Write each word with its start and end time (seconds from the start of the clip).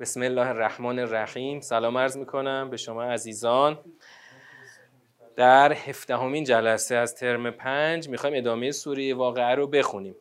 بسم 0.00 0.22
الله 0.22 0.48
الرحمن 0.48 0.98
الرحیم. 0.98 1.60
سلام 1.60 1.98
عرض 1.98 2.16
می‌کنم 2.16 2.70
به 2.70 2.76
شما 2.76 3.02
عزیزان. 3.02 3.78
در 5.36 5.72
هفدهمین 5.72 6.44
جلسه 6.44 6.94
از 6.94 7.14
ترم 7.14 7.50
پنج 7.50 8.08
می‌خوایم 8.08 8.36
ادامه 8.36 8.70
سوره 8.70 9.14
واقعه 9.14 9.54
رو 9.54 9.66
بخونیم. 9.66 10.16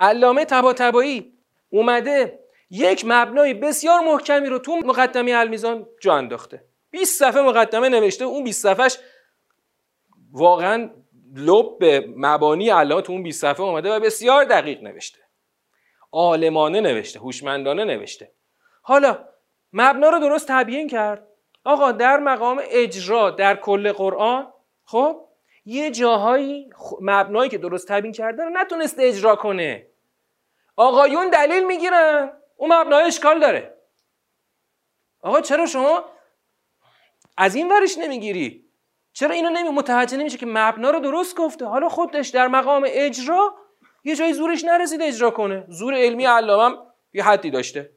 علامه 0.00 0.44
تباتبایی 0.44 1.32
اومده 1.70 2.38
یک 2.70 3.04
مبنای 3.06 3.54
بسیار 3.54 4.00
محکمی 4.00 4.48
رو 4.48 4.58
تو 4.58 4.76
مقدمه 4.76 5.32
المیزان 5.32 5.86
جا 6.00 6.14
انداخته. 6.14 6.64
20 6.90 7.18
صفحه 7.18 7.42
مقدمه 7.42 7.88
نوشته 7.88 8.24
اون 8.24 8.44
20 8.44 8.62
صفحش 8.62 8.98
واقعا 10.32 10.90
لب 11.36 11.78
به 11.78 12.06
مبانی 12.16 12.70
علامه 12.70 13.02
تو 13.02 13.12
اون 13.12 13.22
20 13.22 13.40
صفحه 13.40 13.60
اومده 13.60 13.92
و 13.92 14.00
بسیار 14.00 14.44
دقیق 14.44 14.82
نوشته. 14.82 15.18
عالمانه 16.12 16.80
نوشته 16.80 17.20
هوشمندانه 17.20 17.84
نوشته. 17.84 18.30
حالا 18.82 19.18
مبنا 19.72 20.08
رو 20.08 20.18
درست 20.18 20.46
تبیین 20.48 20.88
کرد؟ 20.88 21.26
آقا 21.64 21.92
در 21.92 22.18
مقام 22.18 22.62
اجرا 22.64 23.30
در 23.30 23.56
کل 23.56 23.92
قرآن 23.92 24.52
خب 24.84 25.28
یه 25.64 25.90
جاهایی 25.90 26.70
مبنایی 27.00 27.50
که 27.50 27.58
درست 27.58 27.88
تبیین 27.88 28.12
کرده 28.12 28.44
رو 28.44 28.50
نتونسته 28.50 29.02
اجرا 29.02 29.36
کنه. 29.36 29.86
آقایون 30.76 31.30
دلیل 31.30 31.66
می‌گیرن 31.66 32.32
اون 32.56 32.72
مبنای 32.72 33.04
اشکال 33.04 33.40
داره. 33.40 33.74
آقا 35.20 35.40
چرا 35.40 35.66
شما 35.66 36.04
از 37.36 37.54
این 37.54 37.72
ورش 37.72 37.98
نمی‌گیری؟ 37.98 38.64
چرا 39.12 39.30
اینو 39.30 39.50
نمی 39.50 39.68
متوجه 39.68 40.16
نمیشه 40.16 40.38
که 40.38 40.46
مبنا 40.46 40.90
رو 40.90 41.00
درست 41.00 41.36
گفته؟ 41.36 41.64
حالا 41.64 41.88
خودش 41.88 42.28
در 42.28 42.48
مقام 42.48 42.84
اجرا 42.88 43.54
یه 44.04 44.16
جایی 44.16 44.32
زورش 44.32 44.64
نرسید 44.64 45.02
اجرا 45.02 45.30
کنه. 45.30 45.64
زور 45.68 45.94
علمی 45.94 46.26
علامم 46.26 46.78
یه 47.12 47.24
حدی 47.24 47.50
داشته. 47.50 47.90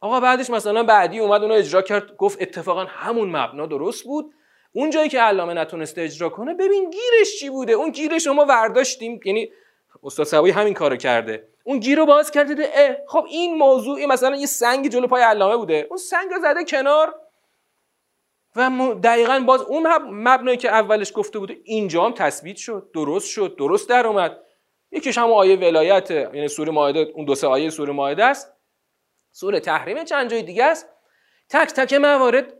آقا 0.00 0.20
بعدش 0.20 0.50
مثلا 0.50 0.82
بعدی 0.82 1.18
اومد 1.18 1.42
اونو 1.42 1.54
اجرا 1.54 1.82
کرد 1.82 2.16
گفت 2.16 2.42
اتفاقا 2.42 2.84
همون 2.84 3.36
مبنا 3.36 3.66
درست 3.66 4.04
بود. 4.04 4.34
اون 4.72 4.90
جایی 4.90 5.08
که 5.08 5.20
علامه 5.20 5.54
نتونسته 5.54 6.02
اجرا 6.02 6.28
کنه 6.28 6.54
ببین 6.54 6.90
گیرش 6.90 7.38
چی 7.40 7.50
بوده؟ 7.50 7.72
اون 7.72 7.90
گیر 7.90 8.18
شما 8.18 8.44
ورداشتیم 8.44 9.20
یعنی 9.24 9.52
استاد 10.02 10.26
سوایی 10.26 10.52
همین 10.52 10.74
کارو 10.74 10.96
کرده. 10.96 11.48
اون 11.64 11.78
گیر 11.78 11.98
رو 11.98 12.06
باز 12.06 12.30
کرده 12.30 12.70
اه 12.74 12.96
خب 13.08 13.24
این 13.28 13.54
موضوع 13.54 14.06
مثلا 14.06 14.36
یه 14.36 14.46
سنگ 14.46 14.88
جلو 14.88 15.06
پای 15.06 15.22
علامه 15.22 15.56
بوده. 15.56 15.86
اون 15.90 15.98
سنگ 15.98 16.30
رو 16.30 16.40
زده 16.42 16.64
کنار 16.64 17.14
و 18.56 18.70
دقیقا 19.02 19.44
باز 19.46 19.62
اون 19.62 19.86
مبنایی 20.10 20.56
که 20.56 20.68
اولش 20.68 21.12
گفته 21.14 21.38
بوده 21.38 21.56
اینجا 21.64 22.04
هم 22.04 22.12
تثبیت 22.12 22.56
شد 22.56 22.90
درست 22.94 23.28
شد 23.28 23.56
درست 23.58 23.88
در 23.88 24.06
اومد. 24.06 24.40
یکیش 24.92 25.18
هم 25.18 25.32
آیه 25.32 25.56
ولایت 25.56 26.10
یعنی 26.10 26.48
سوره 26.48 26.72
مائده 26.72 27.12
اون 27.14 27.24
دو 27.24 27.34
سه 27.34 27.46
آیه 27.46 27.70
سوره 27.70 27.92
مائده 27.92 28.24
است. 28.24 28.59
سوره 29.32 29.60
تحریم 29.60 30.04
چند 30.04 30.30
جای 30.30 30.42
دیگه 30.42 30.64
است. 30.64 30.86
تک 31.48 31.68
تک 31.68 31.94
موارد 31.94 32.54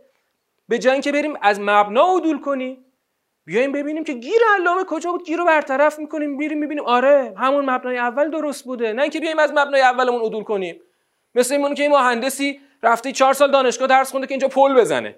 به 0.68 0.78
جای 0.78 1.00
که 1.00 1.12
بریم 1.12 1.34
از 1.42 1.60
مبنا 1.60 2.16
عدول 2.16 2.40
کنیم 2.40 2.84
بیایم 3.44 3.72
ببینیم 3.72 4.04
که 4.04 4.12
گیر 4.12 4.40
علامه 4.58 4.84
کجا 4.84 5.12
بود 5.12 5.24
گیر 5.24 5.38
رو 5.38 5.44
برطرف 5.44 5.98
می‌کنیم 5.98 6.36
بیریم 6.36 6.58
می‌بینیم. 6.58 6.84
آره 6.84 7.34
همون 7.36 7.70
مبنای 7.70 7.98
اول 7.98 8.30
درست 8.30 8.64
بوده. 8.64 8.92
نه 8.92 9.02
اینکه 9.02 9.20
بیایم 9.20 9.38
از 9.38 9.50
مبنای 9.50 9.80
اولمون 9.80 10.20
عدول 10.20 10.44
کنیم. 10.44 10.80
مثل 11.34 11.54
این 11.54 11.74
که 11.74 11.82
این 11.82 11.92
مهندسی 11.92 12.60
رفته 12.82 13.12
چهار 13.12 13.34
سال 13.34 13.50
دانشگاه 13.50 13.88
درس 13.88 14.10
خونده 14.10 14.26
که 14.26 14.34
اینجا 14.34 14.48
پل 14.48 14.74
بزنه. 14.74 15.16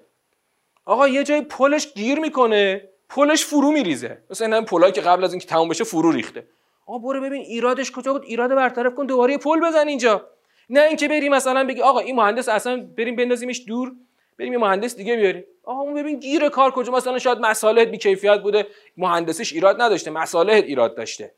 آقا 0.85 1.07
یه 1.07 1.23
جای 1.23 1.41
پلش 1.41 1.93
گیر 1.93 2.19
می‌کنه 2.19 2.89
پلش 3.09 3.45
فرو 3.45 3.71
میریزه. 3.71 4.23
مثلا 4.29 4.55
این 4.55 4.65
پلایی 4.65 4.93
که 4.93 5.01
قبل 5.01 5.23
از 5.23 5.33
اینکه 5.33 5.47
تموم 5.47 5.69
بشه 5.69 5.83
فرو 5.83 6.11
ریخته. 6.11 6.47
آقا 6.85 6.97
برو 6.97 7.21
ببین 7.21 7.41
ایرادش 7.41 7.91
کجا 7.91 8.13
بود 8.13 8.23
ایراد 8.23 8.55
برطرف 8.55 8.95
کن 8.95 9.05
دوباره 9.05 9.37
پل 9.37 9.59
بزن 9.59 9.87
اینجا. 9.87 10.29
نه 10.69 10.81
اینکه 10.81 11.07
بری 11.07 11.29
مثلا 11.29 11.63
بگی 11.63 11.81
آقا 11.81 11.99
این 11.99 12.15
مهندس 12.15 12.49
اصلا 12.49 12.87
بریم 12.97 13.15
بندازیمش 13.15 13.63
دور 13.67 13.91
بریم 14.39 14.53
یه 14.53 14.59
مهندس 14.59 14.95
دیگه 14.95 15.15
بیاریم. 15.15 15.43
آقا 15.63 15.81
اون 15.81 15.93
ببین 15.93 16.19
گیر 16.19 16.49
کار 16.49 16.71
کجا 16.71 16.91
مثلا 16.91 17.19
شاید 17.19 17.37
مصالح 17.37 17.83
بی 17.83 17.97
کیفیت 17.97 18.41
بوده 18.41 18.67
مهندسش 18.97 19.53
ایراد 19.53 19.81
نداشته 19.81 20.11
مصالح 20.11 20.53
ایراد 20.53 20.97
داشته. 20.97 21.33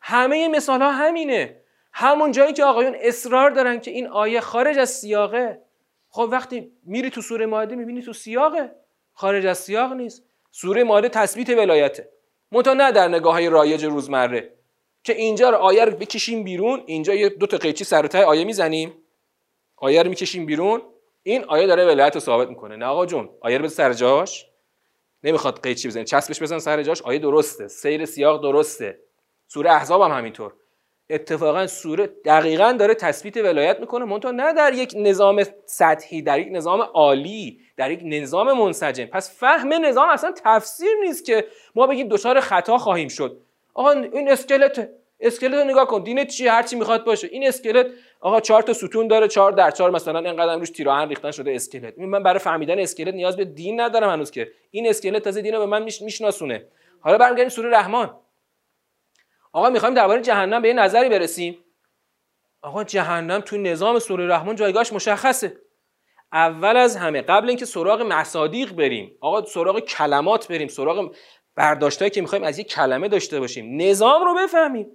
همه 0.00 0.48
مثال 0.48 0.82
ها 0.82 0.92
همینه. 0.92 1.56
همون 1.92 2.32
جایی 2.32 2.52
که 2.52 2.64
آقایون 2.64 2.96
اصرار 3.00 3.50
دارن 3.50 3.80
که 3.80 3.90
این 3.90 4.06
آیه 4.06 4.40
خارج 4.40 4.78
از 4.78 4.90
سیاقه. 4.90 5.60
خب 6.08 6.28
وقتی 6.30 6.72
میری 6.84 7.10
تو 7.10 7.20
سوره 7.20 7.46
مائده 7.46 7.76
می‌بینی 7.76 8.02
تو 8.02 8.12
سیاقه. 8.12 8.70
خارج 9.12 9.46
از 9.46 9.58
سیاق 9.58 9.92
نیست. 9.92 10.24
سوره 10.50 10.84
مائده 10.84 11.08
تثبیت 11.08 11.50
ولایته. 11.50 12.08
منتها 12.52 12.74
نه 12.74 12.92
در 12.92 13.08
نگاه 13.08 13.32
های 13.32 13.48
رایج 13.48 13.84
روزمره. 13.84 14.57
که 15.08 15.14
اینجا 15.14 15.50
رو 15.50 15.56
آیه 15.56 15.84
رو 15.84 15.92
بکشیم 15.96 16.44
بیرون. 16.44 16.82
اینجا 16.86 17.14
یه 17.14 17.28
دو 17.28 17.46
تا 17.46 17.56
قیچی 17.56 17.84
سر 17.84 18.16
آیه 18.16 18.44
می‌زنیم. 18.44 18.94
آیه 19.76 20.02
رو 20.02 20.08
می‌کشیم 20.08 20.46
بیرون. 20.46 20.82
این 21.22 21.44
آیه 21.44 21.66
داره 21.66 21.86
ولایت 21.86 22.14
رو 22.14 22.20
ثابت 22.20 22.48
می‌کنه. 22.48 22.76
نه 22.76 22.86
آقا 22.86 23.06
جون 23.06 23.28
آیه 23.40 23.58
رو 23.58 23.64
بده 23.64 23.72
سر 23.72 23.92
جاش. 23.92 24.46
نمی‌خواد 25.24 25.62
قیچی 25.62 25.88
بزنه. 25.88 26.04
چسبش 26.04 26.42
بزن 26.42 26.58
سر 26.58 26.82
جاش. 26.82 27.02
آیه 27.02 27.18
درسته. 27.18 27.68
سیر 27.68 28.04
سیاق 28.04 28.42
درسته. 28.42 28.98
سوره 29.46 29.70
احزاب 29.70 30.02
هم 30.02 30.10
همینطور. 30.10 30.52
اتفاقا 31.10 31.66
سوره 31.66 32.06
دقیقا 32.06 32.72
داره 32.72 32.94
تثبیت 32.94 33.36
ولایت 33.36 33.80
می‌کنه. 33.80 34.04
منتها 34.04 34.30
نه 34.30 34.52
در 34.52 34.72
یک 34.72 34.94
نظام 34.96 35.42
سطحی 35.66 36.22
در 36.22 36.38
یک 36.40 36.48
نظام 36.50 36.80
عالی 36.80 37.60
در 37.76 37.90
یک 37.90 38.00
نظام 38.04 38.52
منسجم. 38.52 39.04
پس 39.04 39.38
فهم 39.38 39.72
نظام 39.72 40.08
اصلا 40.08 40.32
تفسیر 40.44 40.90
نیست 41.04 41.24
که 41.24 41.46
ما 41.74 41.86
بگیم 41.86 42.08
دچار 42.08 42.40
خطا 42.40 42.78
خواهیم 42.78 43.08
شد. 43.08 43.40
آقا 43.78 43.90
این 43.90 44.30
اسکلت 44.30 44.90
اسکلت 45.20 45.54
رو 45.54 45.64
نگاه 45.64 45.86
کن. 45.86 46.02
دینت 46.02 46.28
چی؟ 46.28 46.48
هر 46.48 46.62
چی 46.62 46.76
می‌خواد 46.76 47.04
باشه. 47.04 47.28
این 47.32 47.48
اسکلت 47.48 47.86
آقا 48.20 48.40
چهار 48.40 48.62
تا 48.62 48.72
ستون 48.72 49.08
داره 49.08 49.28
چهار 49.28 49.52
در 49.52 49.70
چهار. 49.70 49.90
مثلا 49.90 50.18
اینقدر 50.18 50.56
روش 50.56 50.70
تیراهن 50.70 51.08
ریختن 51.08 51.30
شده 51.30 51.54
اسکلت. 51.54 51.98
من 51.98 52.22
برای 52.22 52.38
فهمیدن 52.38 52.78
اسکلت 52.78 53.14
نیاز 53.14 53.36
به 53.36 53.44
دین 53.44 53.80
ندارم 53.80 54.10
هنوز 54.10 54.30
که. 54.30 54.52
این 54.70 54.88
اسکلت 54.88 55.22
تازه 55.22 55.42
دین 55.42 55.54
رو 55.54 55.60
به 55.60 55.66
من 55.66 55.82
میشناسونه. 55.82 56.66
حالا 57.00 57.18
برمیگردیم 57.18 57.48
سوره 57.48 57.70
رحمان. 57.70 58.16
آقا 59.52 59.70
می‌خوایم 59.70 59.94
درباره 59.94 60.22
جهنم 60.22 60.62
به 60.62 60.68
یه 60.68 60.74
نظری 60.74 61.08
برسیم. 61.08 61.58
آقا 62.62 62.84
جهنم 62.84 63.40
تو 63.40 63.56
نظام 63.56 63.98
سوره 63.98 64.26
رحمان 64.26 64.56
جایگاهش 64.56 64.92
مشخصه. 64.92 65.56
اول 66.32 66.76
از 66.76 66.96
همه 66.96 67.22
قبل 67.22 67.48
اینکه 67.48 67.64
سراغ 67.64 68.00
مصادیق 68.00 68.72
بریم. 68.72 69.16
آقا 69.20 69.44
سراغ 69.44 69.80
کلمات 69.80 70.48
بریم. 70.48 70.68
سراغ 70.68 71.14
برداشتایی 71.58 72.10
که 72.10 72.20
می‌خوایم 72.20 72.44
از 72.44 72.58
یک 72.58 72.68
کلمه 72.68 73.08
داشته 73.08 73.40
باشیم. 73.40 73.82
نظام 73.82 74.24
رو 74.24 74.34
بفهمیم. 74.34 74.86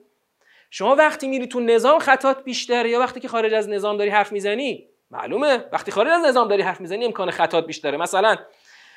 شما 0.69 0.95
وقتی 0.95 1.27
میری 1.27 1.47
تو 1.47 1.59
نظام 1.59 1.99
خطات 1.99 2.43
بیشتره 2.43 2.89
یا 2.89 2.99
وقتی 2.99 3.19
که 3.19 3.27
خارج 3.27 3.53
از 3.53 3.69
نظام 3.69 3.97
داری 3.97 4.09
حرف 4.09 4.31
می‌زنی؟ 4.31 4.87
معلومه. 5.11 5.65
وقتی 5.71 5.91
خارج 5.91 6.11
از 6.11 6.25
نظام 6.25 6.47
داری 6.47 6.61
حرف 6.61 6.81
می‌زنی 6.81 7.05
امکان 7.05 7.31
خطات 7.31 7.65
بیشتره. 7.65 7.97
مثلا 7.97 8.37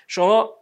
شما 0.09 0.56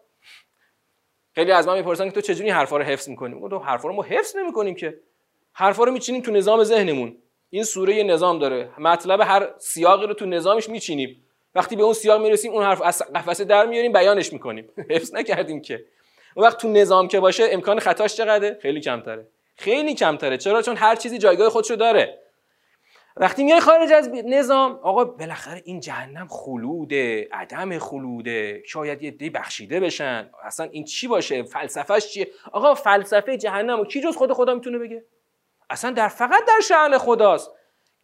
خیلی 1.35 1.53
از 1.53 1.67
من 1.67 1.77
می‌پرسن 1.77 2.05
که 2.05 2.11
تو 2.11 2.21
چجوری 2.21 2.51
حرفا 2.51 2.77
رو 2.77 2.85
حفظ 2.85 3.09
می‌کنی؟ 3.09 3.49
تو 3.51 3.59
حرفا 3.59 3.89
رو 3.89 3.95
ما 3.95 4.03
حفظ 4.03 4.37
نمی‌کنیم 4.37 4.75
که. 4.75 5.01
حرفا 5.53 5.85
رو 5.85 5.93
میچینیم 5.93 6.23
تو 6.23 6.33
نظام 6.33 6.65
ذهنمون. 6.65 7.17
این 7.51 7.65
سوره 7.65 7.95
یه 7.95 8.03
نظام 8.03 8.39
داره. 8.39 8.71
مطلب 8.79 9.21
هر 9.21 9.49
سیاقی 9.59 10.07
رو 10.07 10.15
تو 10.15 10.27
نظامش 10.27 10.69
میچینیم. 10.69 11.25
وقتی 11.55 11.77
به 11.77 11.83
اون 11.83 11.93
سیاق 11.93 12.23
می‌رسیم 12.23 12.53
اون 12.53 12.65
حرف 12.65 12.83
از 12.83 13.03
قفسه 13.15 13.45
در 13.45 13.67
میاریم 13.67 13.93
بیانش 13.93 14.33
می‌کنیم. 14.33 14.69
حفظ 14.91 15.15
نکردیم 15.15 15.63
که. 15.63 15.85
اون 16.35 16.47
وقت 16.47 16.59
تو 16.59 16.69
نظام 16.69 17.09
که 17.09 17.21
باشه 17.21 17.49
امکان 17.51 17.79
خطاش 17.79 18.15
چقدره؟ 18.15 18.59
خیلی 18.63 18.81
کمتره. 18.81 19.29
خیلی 19.57 19.95
کمتره. 19.95 20.39
چرا؟ 20.39 20.63
چون 20.63 20.77
هر 20.77 20.95
چیزی 20.97 21.19
جایگاه 21.19 21.51
خودشو 21.51 21.75
داره. 21.75 22.19
وقتی 23.17 23.45
میای 23.45 23.61
خارج 23.61 23.93
از 23.93 24.11
نظام 24.25 24.81
آقا 24.83 25.05
بالاخره 25.05 25.63
این 25.65 25.81
جهنم 25.81 26.29
خلوده 26.31 27.29
عدم 27.33 27.79
خلوده. 27.79 28.63
شاید 28.67 29.03
یه 29.03 29.11
دی 29.11 29.31
بخشیده 29.31 29.81
بشن. 29.81 30.31
اصلا 30.45 30.69
این 30.71 30.85
چی 30.85 31.09
باشه؟ 31.09 31.43
فلسفهش 31.43 32.07
چیه؟ 32.07 32.29
آقا 32.53 32.75
فلسفه 32.75 33.37
جهنم 33.37 33.85
کی 33.85 34.01
جز 34.01 34.17
خود 34.17 34.33
خدا 34.33 34.55
می‌تونه 34.55 34.79
بگه؟ 34.79 35.05
اصلا 35.71 35.91
در 35.91 36.09
فقط 36.09 36.45
در 36.45 36.61
شأن 36.69 36.99
خداست. 36.99 37.51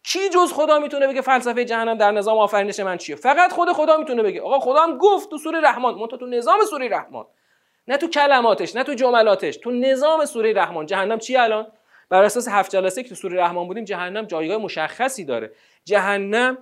کی 0.03 0.29
جز 0.29 0.53
خدا 0.53 0.79
می‌تونه 0.79 1.07
بگه 1.07 1.21
فلسفه 1.21 1.65
جهنم 1.65 1.97
در 1.97 2.11
نظام 2.11 2.37
آفرینش 2.37 2.79
من 2.79 2.97
چیه؟ 2.97 3.15
فقط 3.15 3.51
خود 3.51 3.71
خدا 3.71 3.97
می‌تونه 3.97 4.23
بگه. 4.23 4.41
آقا 4.41 4.59
خدا 4.59 4.83
هم 4.83 4.97
گفت 4.97 5.29
تو 5.29 5.37
سوره 5.37 5.61
رحمان. 5.61 5.95
منتها 5.95 6.17
تو 6.17 6.25
نظام 6.25 6.65
سوره 6.69 6.89
رحمان. 6.89 7.25
نه 7.91 7.97
تو 7.97 8.07
کلماتش 8.07 8.75
نه 8.75 8.83
تو 8.83 8.93
جملاتش 8.93 9.57
تو 9.57 9.71
نظام 9.71 10.25
سوره 10.25 10.53
رحمان. 10.53 10.85
جهنم 10.85 11.19
چی 11.19 11.37
الان؟ 11.37 11.67
بر 12.09 12.23
اساس 12.23 12.47
هفت 12.47 12.71
جلسه 12.71 13.03
که 13.03 13.09
تو 13.09 13.15
سوره 13.15 13.39
رحمان 13.39 13.67
بودیم 13.67 13.83
جهنم 13.83 14.25
جایگاه 14.25 14.57
مشخصی 14.57 15.25
داره. 15.25 15.51
جهنم 15.85 16.57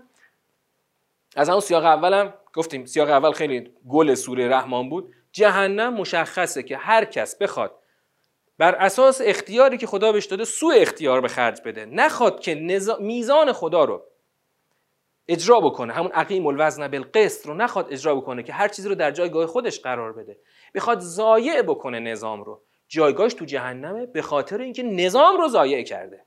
از 1.36 1.50
اون 1.50 1.60
سیاق 1.60 1.86
اولم 1.86 2.34
گفتیم 2.54 2.86
سیاق 2.86 3.10
اول 3.10 3.32
خیلی 3.32 3.72
گل 3.90 4.14
سوره 4.14 4.50
رحمان 4.50 4.90
بود. 4.90 5.14
جهنم 5.32 5.94
مشخصه 5.94 6.64
که 6.64 6.78
هر 6.78 7.06
کس 7.06 7.38
بخواد 7.38 7.72
بر 8.58 8.76
اساس 8.76 9.22
اختیاری 9.24 9.78
که 9.78 9.88
خدا 9.88 10.12
بهش 10.12 10.26
داده 10.26 10.46
سوء 10.46 10.76
اختیار 10.76 11.22
به 11.22 11.28
خرج 11.28 11.62
بده. 11.66 11.86
نخواد 11.86 12.40
که 12.40 12.56
میزان 13.00 13.54
خدا 13.54 13.84
رو 13.84 14.04
اجرا 15.30 15.60
بکنه. 15.60 15.94
همون 15.94 16.12
عقیم 16.12 16.48
الوزن 16.48 16.88
بالقسط 16.88 17.48
رو 17.48 17.54
نخواد 17.54 17.88
اجرا 17.94 18.16
بکنه 18.16 18.44
که 18.44 18.54
هر 18.54 18.68
چیزی 18.68 18.90
رو 18.90 18.96
در 18.96 19.12
جایگاه 19.12 19.46
خودش 19.46 19.80
قرار 19.80 20.14
بده. 20.14 20.38
بخواد 20.76 21.00
ضایع 21.00 21.62
بکنه 21.62 22.00
نظام 22.00 22.44
رو. 22.44 22.62
جایگاهش 22.88 23.34
تو 23.34 23.46
جهنمه 23.46 24.06
به 24.06 24.22
خاطر 24.22 24.62
اینکه 24.62 24.84
نظام 24.84 25.38
رو 25.38 25.48
ضایع 25.48 25.84
کرده. 25.84 26.26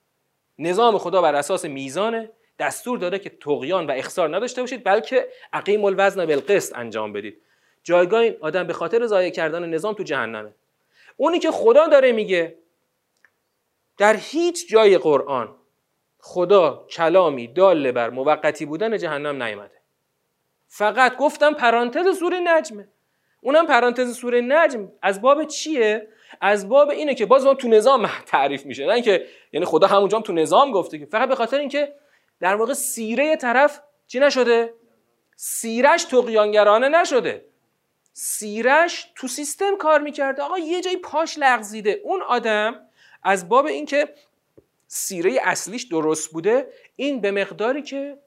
نظام 0.58 0.98
خدا 0.98 1.22
بر 1.22 1.34
اساس 1.34 1.64
میزانه. 1.64 2.30
دستور 2.58 2.98
داده 2.98 3.18
که 3.18 3.30
تقیان 3.30 3.86
و 3.86 3.90
اخسار 3.90 4.36
نداشته 4.36 4.60
باشید 4.60 4.84
بلکه 4.84 5.28
عقیم 5.52 5.84
الوزن 5.84 6.26
بالقسط 6.26 6.76
انجام 6.76 7.12
بدید. 7.12 7.42
جایگاه 7.82 8.20
این 8.20 8.36
آدم 8.40 8.66
به 8.66 8.72
خاطر 8.72 9.06
ضایع 9.06 9.30
کردن 9.30 9.68
نظام 9.68 9.94
تو 9.94 10.02
جهنمه. 10.02 10.54
اونی 11.16 11.38
که 11.38 11.50
خدا 11.50 11.86
داره 11.86 12.12
میگه 12.12 12.58
در 13.98 14.16
هیچ 14.16 14.68
جای 14.68 14.98
قرآن 14.98 15.56
خدا 16.24 16.86
کلامی 16.90 17.48
داله 17.48 17.92
بر 17.92 18.10
موقتی 18.10 18.66
بودن 18.66 18.98
جهنم 18.98 19.42
نیامده. 19.42 19.82
فقط 20.68 21.16
گفتم 21.16 21.54
پرانتز 21.54 22.18
سوره 22.18 22.40
نجمه 22.44 22.88
اونم 23.40 23.66
پرانتز 23.66 24.16
سوره 24.16 24.40
نجم. 24.40 24.92
از 25.02 25.22
باب 25.22 25.44
چیه؟ 25.44 26.08
از 26.40 26.68
باب 26.68 26.90
اینه 26.90 27.14
که 27.14 27.26
باز 27.26 27.44
تو 27.44 27.68
نظام 27.68 28.10
تعریف 28.26 28.66
میشه. 28.66 28.86
نه 28.86 28.92
اینکه 28.92 29.26
یعنی 29.52 29.66
خدا 29.66 29.86
همونجا 29.86 30.16
هم 30.16 30.22
تو 30.22 30.32
نظام 30.32 30.70
گفته 30.72 30.98
که 30.98 31.06
فقط 31.06 31.28
به 31.28 31.34
خاطر 31.34 31.58
اینکه 31.58 31.94
در 32.40 32.54
واقع 32.54 32.72
سیره 32.72 33.36
طرف 33.36 33.80
چی 34.06 34.20
نشده؟ 34.20 34.74
سیرش 35.36 36.04
تقیانگرانه 36.04 36.88
نشده. 36.88 37.44
سیرش 38.12 39.12
تو 39.14 39.28
سیستم 39.28 39.76
کار 39.76 40.00
می‌کرده. 40.00 40.42
آقا 40.42 40.58
یه 40.58 40.80
جایی 40.80 40.96
پاش 40.96 41.38
لغزیده. 41.38 42.00
اون 42.04 42.22
آدم 42.22 42.80
از 43.22 43.48
باب 43.48 43.66
اینکه 43.66 44.08
سیره 44.94 45.38
اصلیش 45.42 45.82
درست 45.82 46.32
بوده 46.32 46.66
این 46.96 47.20
به 47.20 47.30
مقداری 47.30 47.82
که 47.82 48.18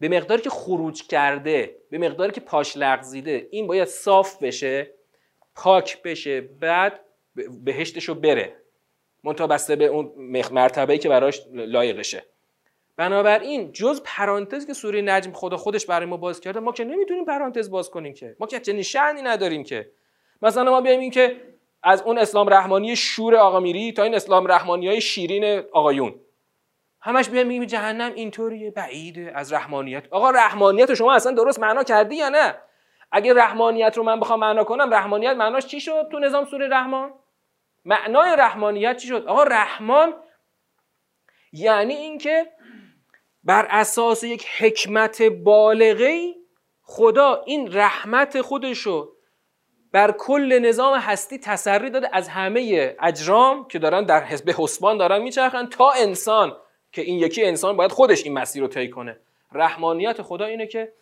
به 0.00 0.08
مقداری 0.08 0.42
که 0.42 0.50
خروج 0.50 1.06
کرده 1.06 1.76
به 1.90 1.98
مقداری 1.98 2.32
که 2.32 2.40
پاش 2.40 2.76
لغزیده 2.76 3.48
این 3.50 3.66
باید 3.66 3.88
صاف 3.88 4.42
بشه 4.42 4.90
پاک 5.54 6.02
بشه 6.02 6.40
بعد 6.40 7.00
بهشتشو 7.64 8.14
بره. 8.14 8.56
منتها 9.24 9.46
بسته 9.46 9.76
به 9.76 9.84
اون 9.86 10.12
مرتبه‌ای 10.52 10.98
که 10.98 11.08
براش 11.08 11.42
لایقشه. 11.52 12.24
بنابراین 12.96 13.72
جز 13.72 14.00
پرانتز 14.04 14.66
که 14.66 14.74
سوره 14.74 15.02
نجم 15.02 15.32
خدا 15.32 15.56
خودش 15.56 15.86
برای 15.86 16.06
ما 16.06 16.16
باز 16.16 16.40
کرده 16.40 16.60
ما 16.60 16.72
که 16.72 16.84
نمی‌تونیم 16.84 17.24
پرانتز 17.24 17.70
باز 17.70 17.90
کنیم 17.90 18.14
که. 18.14 18.36
ما 18.40 18.46
که 18.46 18.60
چنین 18.60 18.82
شأنی 18.82 19.22
نداریم 19.22 19.64
که. 19.64 19.90
مثلا 20.42 20.70
ما 20.70 20.80
بیایم 20.80 21.00
این 21.00 21.10
که 21.10 21.36
از 21.82 22.02
اون 22.02 22.18
اسلام 22.18 22.48
رحمانی 22.48 22.96
شور 22.96 23.36
آقا 23.36 23.60
میری 23.60 23.92
تا 23.92 24.02
این 24.02 24.14
اسلام 24.14 24.46
رحمانی 24.46 24.88
های 24.88 25.00
شیرین 25.00 25.62
آقایون. 25.72 26.14
همش 27.00 27.28
بیایم 27.28 27.46
میگیم 27.46 27.64
جهنم 27.64 28.12
اینطوریه 28.14 28.70
بعیده 28.70 29.32
از 29.34 29.52
رحمانیت. 29.52 30.04
آقا 30.10 30.30
رحمانیت 30.30 30.88
رو 30.88 30.94
شما 30.94 31.14
اصلا 31.14 31.32
درست 31.32 31.58
معنا 31.58 31.82
کردی 31.82 32.16
یا 32.16 32.28
نه؟ 32.28 32.54
اگه 33.12 33.34
رحمانیت 33.34 33.96
رو 33.96 34.02
من 34.02 34.20
بخوام 34.20 34.40
معنا 34.40 34.64
کنم 34.64 34.94
رحمانیت 34.94 35.36
معناش 35.36 35.66
چی 35.66 35.80
شد 35.80 36.08
تو 36.10 36.18
نظام 36.18 36.44
سوره 36.44 36.68
رحمان؟ 36.68 37.12
معنای 37.84 38.36
رحمانیت 38.36 38.96
چی 38.96 39.08
شد؟ 39.08 39.26
آقا 39.26 39.42
رحمان 39.42 40.14
یعنی 41.52 41.94
اینکه 41.94 42.52
بر 43.44 43.66
اساس 43.70 44.24
یک 44.24 44.46
حکمت 44.58 45.22
بالغه 45.22 46.34
خدا 46.82 47.42
این 47.46 47.72
رحمت 47.72 48.40
خودشو 48.40 49.12
بر 49.98 50.12
کل 50.12 50.58
نظام 50.58 50.94
هستی 50.94 51.38
تسری 51.38 51.90
داده 51.90 52.08
از 52.12 52.28
همه 52.28 52.94
اجرام 53.00 53.68
که 53.68 53.78
دارن 53.78 54.04
در 54.04 54.24
حزب 54.24 54.50
حسبان 54.58 54.98
دارن 54.98 55.22
میچرخن 55.22 55.66
تا 55.66 55.90
انسان 55.90 56.56
که 56.92 57.02
این 57.02 57.18
یکی 57.18 57.44
انسان 57.44 57.76
باید 57.76 57.92
خودش 57.92 58.24
این 58.24 58.38
مسیر 58.38 58.62
رو 58.62 58.68
طی 58.68 58.90
کنه. 58.90 59.16
رحمانیت 59.52 60.22
خدا 60.22 60.44
اینه 60.44 60.66
که 60.66 60.92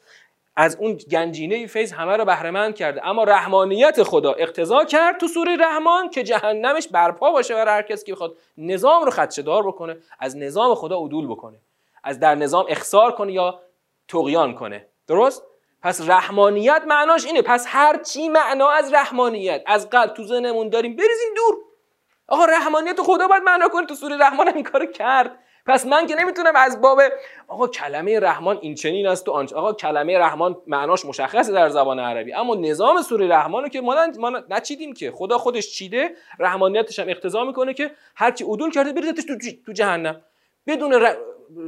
از 0.56 0.76
اون 0.80 0.98
گنجینه 1.10 1.66
فیض 1.66 1.92
همه 1.92 2.16
رو 2.16 2.24
بهره 2.24 2.72
کرده. 2.72 3.06
اما 3.06 3.24
رحمانیت 3.24 4.02
خدا 4.02 4.32
اقتضا 4.32 4.84
کرد 4.84 5.18
تو 5.18 5.28
سوره 5.28 5.56
رحمان 5.56 6.10
که 6.10 6.22
جهنمش 6.22 6.88
برپا 6.88 7.30
باشه 7.30 7.54
برای 7.54 7.74
هر 7.74 7.82
کسی 7.82 8.06
که 8.06 8.12
بخواد 8.12 8.36
نظام 8.58 9.04
رو 9.04 9.10
خدشه‌دار 9.10 9.66
بکنه 9.66 9.96
از 10.20 10.36
نظام 10.36 10.74
خدا 10.74 10.98
عدول 10.98 11.26
بکنه. 11.26 11.56
از 12.04 12.20
در 12.20 12.34
نظام 12.34 12.66
اخسار 12.68 13.12
کنه 13.12 13.32
یا 13.32 13.60
تقیان 14.08 14.54
کنه. 14.54 14.86
درست؟ 15.06 15.42
پس 15.86 16.08
رحمانیت 16.10 16.82
معناش 16.86 17.24
اینه. 17.24 17.42
پس 17.42 17.64
هر 17.68 17.96
چی 17.96 18.28
معنا 18.28 18.70
از 18.70 18.94
رحمانیت 18.94 19.62
از 19.66 19.90
قلب 19.90 20.14
تو 20.14 20.24
ذهنمون 20.24 20.68
داریم 20.68 20.96
بریزیم 20.96 21.34
دور. 21.36 21.56
آقا 22.28 22.44
رحمانیت 22.44 23.00
خدا 23.00 23.28
باید 23.28 23.42
معنا 23.42 23.68
کنه 23.68 23.86
تو 23.86 23.94
سوره 23.94 24.16
رحمان 24.16 24.48
این 24.48 24.62
کارو 24.62 24.86
کرد. 24.86 25.38
پس 25.66 25.86
من 25.86 26.06
که 26.06 26.14
نمی‌تونم 26.14 26.52
از 26.56 26.80
باب 26.80 27.00
آقا 27.48 27.68
کلمه 27.68 28.20
رحمان 28.20 28.58
این 28.60 28.74
چنین 28.74 29.06
است 29.06 29.24
تو 29.24 29.32
آنچ 29.32 29.52
آقا 29.52 29.72
کلمه 29.72 30.18
رحمان 30.18 30.56
معناش 30.66 31.04
مشخصه 31.04 31.52
در 31.52 31.68
زبان 31.68 31.98
عربی. 31.98 32.34
اما 32.34 32.54
نظام 32.54 33.02
سوره 33.02 33.28
رحمان 33.28 33.62
رو 33.62 33.68
که 33.68 33.80
ما, 33.80 34.06
ما 34.18 34.30
نچیدیم 34.50 34.94
که. 34.94 35.10
خدا 35.10 35.38
خودش 35.38 35.70
چیده 35.70 36.16
رحمانیتش 36.38 36.98
هم 36.98 37.08
اقتضا 37.08 37.44
می‌کنه 37.44 37.74
که 37.74 37.90
هر 38.16 38.30
کی 38.30 38.44
عدول 38.44 38.70
کرده 38.70 38.92
بریزتش 38.92 39.24
تو, 39.24 39.34
تو 39.66 39.72
جهنم. 39.72 40.22
بدون 40.66 40.92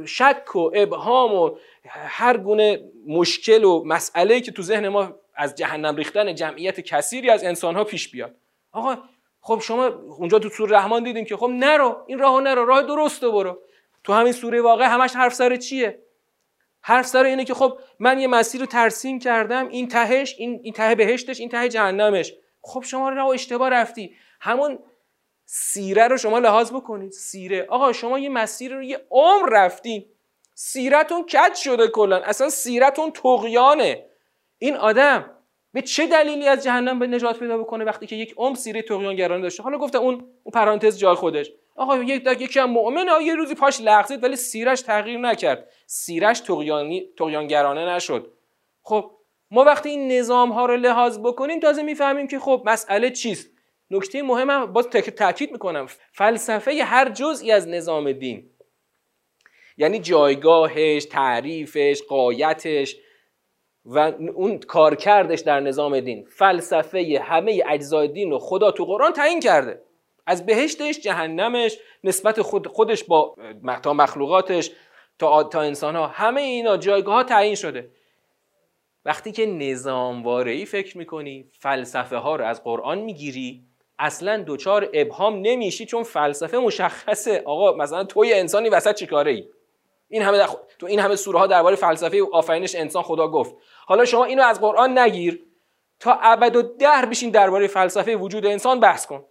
شک 0.05 0.55
و 0.55 0.71
ابهام 0.73 1.33
و 1.33 1.55
هر 1.89 2.37
گونه 2.37 2.81
مشکل 3.07 3.63
و 3.63 3.83
مسئله 3.83 4.41
که 4.41 4.51
تو 4.51 4.61
ذهن 4.61 4.87
ما 4.87 5.15
از 5.35 5.55
جهنم 5.55 5.95
ریختن 5.95 6.35
جمعیت 6.35 6.79
کثیری 6.79 7.29
از 7.29 7.43
انسانها 7.43 7.83
پیش 7.83 8.11
بیاد. 8.11 8.35
آقا 8.71 8.97
خب 9.41 9.59
شما 9.59 9.85
اونجا 10.19 10.39
تو 10.39 10.49
سوره 10.49 10.77
رحمان 10.77 11.03
دیدیم 11.03 11.25
که 11.25 11.37
خب 11.37 11.49
نرو 11.53 12.03
این 12.07 12.19
راهو 12.19 12.39
نرو 12.39 12.65
راه 12.65 12.81
درست 12.81 13.25
برو. 13.25 13.59
تو 14.03 14.13
همین 14.13 14.33
سوره 14.33 14.61
واقع 14.61 14.85
همش 14.85 15.15
حرف 15.15 15.33
سر 15.33 15.55
چیه؟ 15.55 15.99
حرف 16.81 17.07
سر 17.07 17.23
اینه 17.23 17.45
که 17.45 17.53
خب 17.53 17.79
من 17.99 18.19
یه 18.19 18.27
مسیر 18.27 18.61
رو 18.61 18.67
ترسیم 18.67 19.19
کردم 19.19 19.67
این 19.67 19.87
تهش 19.87 20.35
این, 20.37 20.59
این 20.63 20.73
ته 20.73 20.95
بهشتش 20.95 21.39
این 21.39 21.49
ته 21.49 21.69
جهنمش. 21.69 22.33
خب 22.61 22.83
شما 22.83 23.09
رو 23.09 23.27
اشتباه 23.27 23.69
رفتی. 23.69 24.15
همون 24.41 24.79
سیره 25.51 26.07
رو 26.07 26.17
شما 26.17 26.39
لحاظ 26.39 26.71
بکنید. 26.71 27.11
سیره. 27.11 27.65
آقا 27.69 27.93
شما 27.93 28.19
یه 28.19 28.29
مسیر 28.29 28.73
رو 28.73 28.83
یه 28.83 29.05
عمر 29.11 29.49
رفتین 29.51 30.05
سیرتون 30.55 31.23
کج 31.23 31.53
شده 31.55 31.87
کلا 31.87 32.15
اصلا 32.17 32.49
سیرتون 32.49 33.11
تقیانه 33.11 34.05
این 34.57 34.75
آدم 34.75 35.31
به 35.73 35.81
چه 35.81 36.07
دلیلی 36.07 36.47
از 36.47 36.63
جهنم 36.63 36.99
به 36.99 37.07
نجات 37.07 37.39
پیدا 37.39 37.57
بکنه 37.57 37.85
وقتی 37.85 38.07
که 38.07 38.15
یک 38.15 38.33
عمر 38.37 38.55
سیره 38.55 38.81
تقیانگرانه 38.81 39.41
داشته؟ 39.41 39.63
حالا 39.63 39.77
گفتم 39.77 39.99
اون 39.99 40.13
اون 40.13 40.51
پرانتز 40.53 40.99
جای 40.99 41.15
خودش. 41.15 41.51
آقا 41.75 41.97
یک 41.97 42.27
یکی 42.39 42.59
هم 42.59 42.69
مؤمن 42.69 43.07
یه 43.21 43.35
روزی 43.35 43.55
پاش 43.55 43.81
لغزید 43.81 44.23
ولی 44.23 44.35
سیرش 44.35 44.81
تغییر 44.81 45.19
نکرد. 45.19 45.69
سیرش 45.85 46.39
تقیانی 46.39 47.09
تقیانگرانه 47.17 47.95
نشد. 47.95 48.33
خب 48.83 49.11
ما 49.51 49.63
وقتی 49.63 49.89
این 49.89 50.11
نظام 50.11 50.51
ها 50.51 50.65
رو 50.65 50.75
لحاظ 50.75 51.19
بکنیم 51.19 51.59
تازه 51.59 51.81
می‌فهمیم 51.81 52.27
که 52.27 52.39
خب 52.39 52.63
مسئله 52.65 53.11
چیست. 53.11 53.58
نکته 53.91 54.21
مهم 54.21 54.49
هم 54.49 54.73
باز 54.73 54.87
تاکید 54.89 55.51
می‌کنم. 55.51 55.87
فلسفه 56.11 56.83
هر 56.83 57.09
جزئی 57.09 57.51
از 57.51 57.67
نظام 57.67 58.11
دین. 58.11 58.49
یعنی 59.77 59.99
جایگاهش 59.99 61.05
تعریفش 61.05 62.01
قایتش 62.09 62.95
و 63.85 63.97
اون 64.33 64.59
کارکردش 64.59 65.39
در 65.39 65.59
نظام 65.59 65.99
دین. 65.99 66.25
فلسفه 66.25 67.21
همه 67.23 67.63
اجزای 67.67 68.07
دین 68.07 68.31
رو 68.31 68.39
خدا 68.39 68.71
تو 68.71 68.85
قرآن 68.85 69.13
تعیین 69.13 69.39
کرده. 69.39 69.81
از 70.25 70.45
بهشتش 70.45 70.99
جهنمش 70.99 71.77
نسبت 72.03 72.41
خود 72.41 72.67
خودش 72.67 73.03
با 73.03 73.35
تا 73.83 73.93
مخلوقاتش 73.93 74.71
تا, 75.19 75.43
تا 75.43 75.61
انسان 75.61 75.95
ها 75.95 76.07
همه 76.07 76.41
اینا 76.41 76.77
جایگاه 76.77 77.15
ها 77.15 77.23
تعیین 77.23 77.55
شده. 77.55 77.91
وقتی 79.05 79.31
که 79.31 79.45
نظام 79.45 80.27
ای 80.27 80.65
فکر 80.65 80.97
می‌کنی 80.97 81.49
فلسفه 81.59 82.17
ها 82.17 82.35
رو 82.35 82.45
از 82.45 82.63
قرآن 82.63 82.97
می‌گیری 82.97 83.68
اصلا 83.99 84.37
دوچار 84.37 84.89
ابهام 84.93 85.39
نمیشی 85.41 85.85
چون 85.85 86.03
فلسفه 86.03 86.57
مشخصه. 86.57 87.43
آقا 87.45 87.73
مثلا 87.73 88.03
توی 88.03 88.33
انسانی 88.33 88.69
وسط 88.69 88.95
چیکاره 88.95 89.31
ای؟ 89.31 89.47
این 90.07 90.21
همه 90.21 90.47
تو 90.79 90.85
این 90.85 90.99
همه 90.99 91.15
سوره 91.15 91.39
ها 91.39 91.47
درباره 91.47 91.75
فلسفه 91.75 92.23
آفرینش 92.31 92.75
انسان 92.75 93.03
خدا 93.03 93.27
گفت. 93.27 93.55
حالا 93.85 94.05
شما 94.05 94.25
اینو 94.25 94.43
از 94.43 94.61
قرآن 94.61 94.97
نگیر 94.97 95.45
تا 95.99 96.19
ابد 96.21 96.55
و 96.55 96.61
در 96.61 97.05
بشین 97.05 97.29
درباره 97.29 97.67
فلسفه 97.67 98.15
وجود 98.15 98.45
انسان 98.45 98.79
بحث 98.79 99.05
کن. 99.05 99.25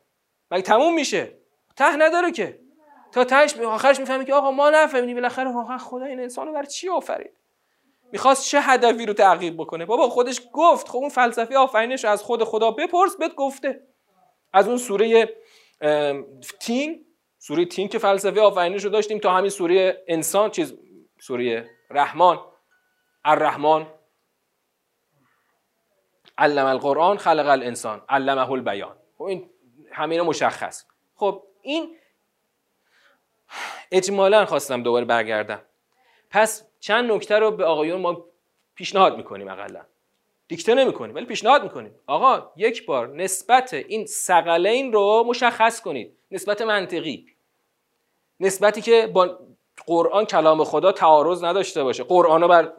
مگه 0.50 0.62
تموم 0.62 0.94
میشه؟ 0.94 1.32
ته 1.76 1.96
نداره 1.96 2.32
که. 2.32 2.58
تا 3.12 3.24
تهش 3.24 3.56
آخرش 3.58 4.00
می‌فهمی 4.00 4.24
که 4.24 4.34
آقا 4.34 4.50
ما 4.50 4.70
نفهمیدیم. 4.70 5.16
بالاخره 5.16 5.52
واقعا 5.52 5.78
خدا 5.78 6.04
این 6.04 6.20
انسان 6.20 6.46
رو 6.46 6.52
برای 6.52 6.66
چی 6.66 6.88
آفرید؟ 6.88 7.32
می‌خواست 8.12 8.46
چه 8.50 8.60
هدفی 8.60 9.06
رو 9.06 9.12
تعقیب 9.12 9.56
بکنه؟ 9.56 9.86
بابا 9.86 10.08
خودش 10.08 10.40
گفت. 10.52 10.88
خب 10.88 10.96
اون 10.96 11.08
فلسفه 11.08 11.58
آفرینش 11.58 12.04
از 12.04 12.22
خود 12.22 12.44
خدا 12.44 12.70
بپرس 12.70 13.16
بهت 13.16 13.34
گفته. 13.34 13.80
از 14.52 14.68
اون 14.68 14.78
سوره 14.78 15.36
تین 16.60 17.06
سوره 17.38 17.64
تین 17.64 17.88
که 17.88 17.98
فلسفه 17.98 18.40
آفرینش 18.40 18.84
رو 18.84 18.90
داشتیم 18.90 19.18
تا 19.18 19.36
همین 19.36 19.50
سوره 19.50 20.04
انسان 20.08 20.50
چیز 20.50 20.74
سوره 21.20 21.70
رحمان 21.90 22.44
الرحمن. 23.24 23.86
علم 26.38 26.66
القرآن 26.66 27.16
خلق 27.16 27.48
الانسان 27.48 28.02
علمه 28.08 28.50
البیان. 28.50 28.96
خب 29.18 29.24
این 29.24 29.50
همین 29.92 30.20
مشخص. 30.20 30.84
خب 31.14 31.42
این 31.62 31.96
اجمالا 33.92 34.46
خواستم 34.46 34.82
دوباره 34.82 35.04
برگردم. 35.04 35.62
پس 36.30 36.68
چند 36.80 37.12
نکته 37.12 37.38
رو 37.38 37.50
به 37.50 37.64
آقایون 37.64 38.00
ما 38.00 38.24
پیشنهاد 38.74 39.16
می‌کنیم 39.16 39.48
اقلا. 39.48 39.86
دیکته 40.48 40.74
نمی‌کنیم 40.74 41.14
ولی 41.14 41.26
پیشنهاد 41.26 41.62
می‌کنیم. 41.62 41.94
آقا 42.06 42.50
یک 42.56 42.86
بار 42.86 43.08
نسبت 43.08 43.74
این 43.74 44.06
سقلین 44.06 44.92
رو 44.92 45.24
مشخص 45.26 45.80
کنید. 45.80 46.16
نسبت 46.30 46.62
منطقی. 46.62 47.26
نسبتی 48.40 48.80
که 48.80 49.06
با 49.06 49.38
قرآن 49.86 50.24
کلام 50.24 50.64
خدا 50.64 50.92
تعارض 50.92 51.44
نداشته 51.44 51.84
باشه. 51.84 52.04
قرآن 52.04 52.40
رو 52.40 52.48
بر 52.48 52.72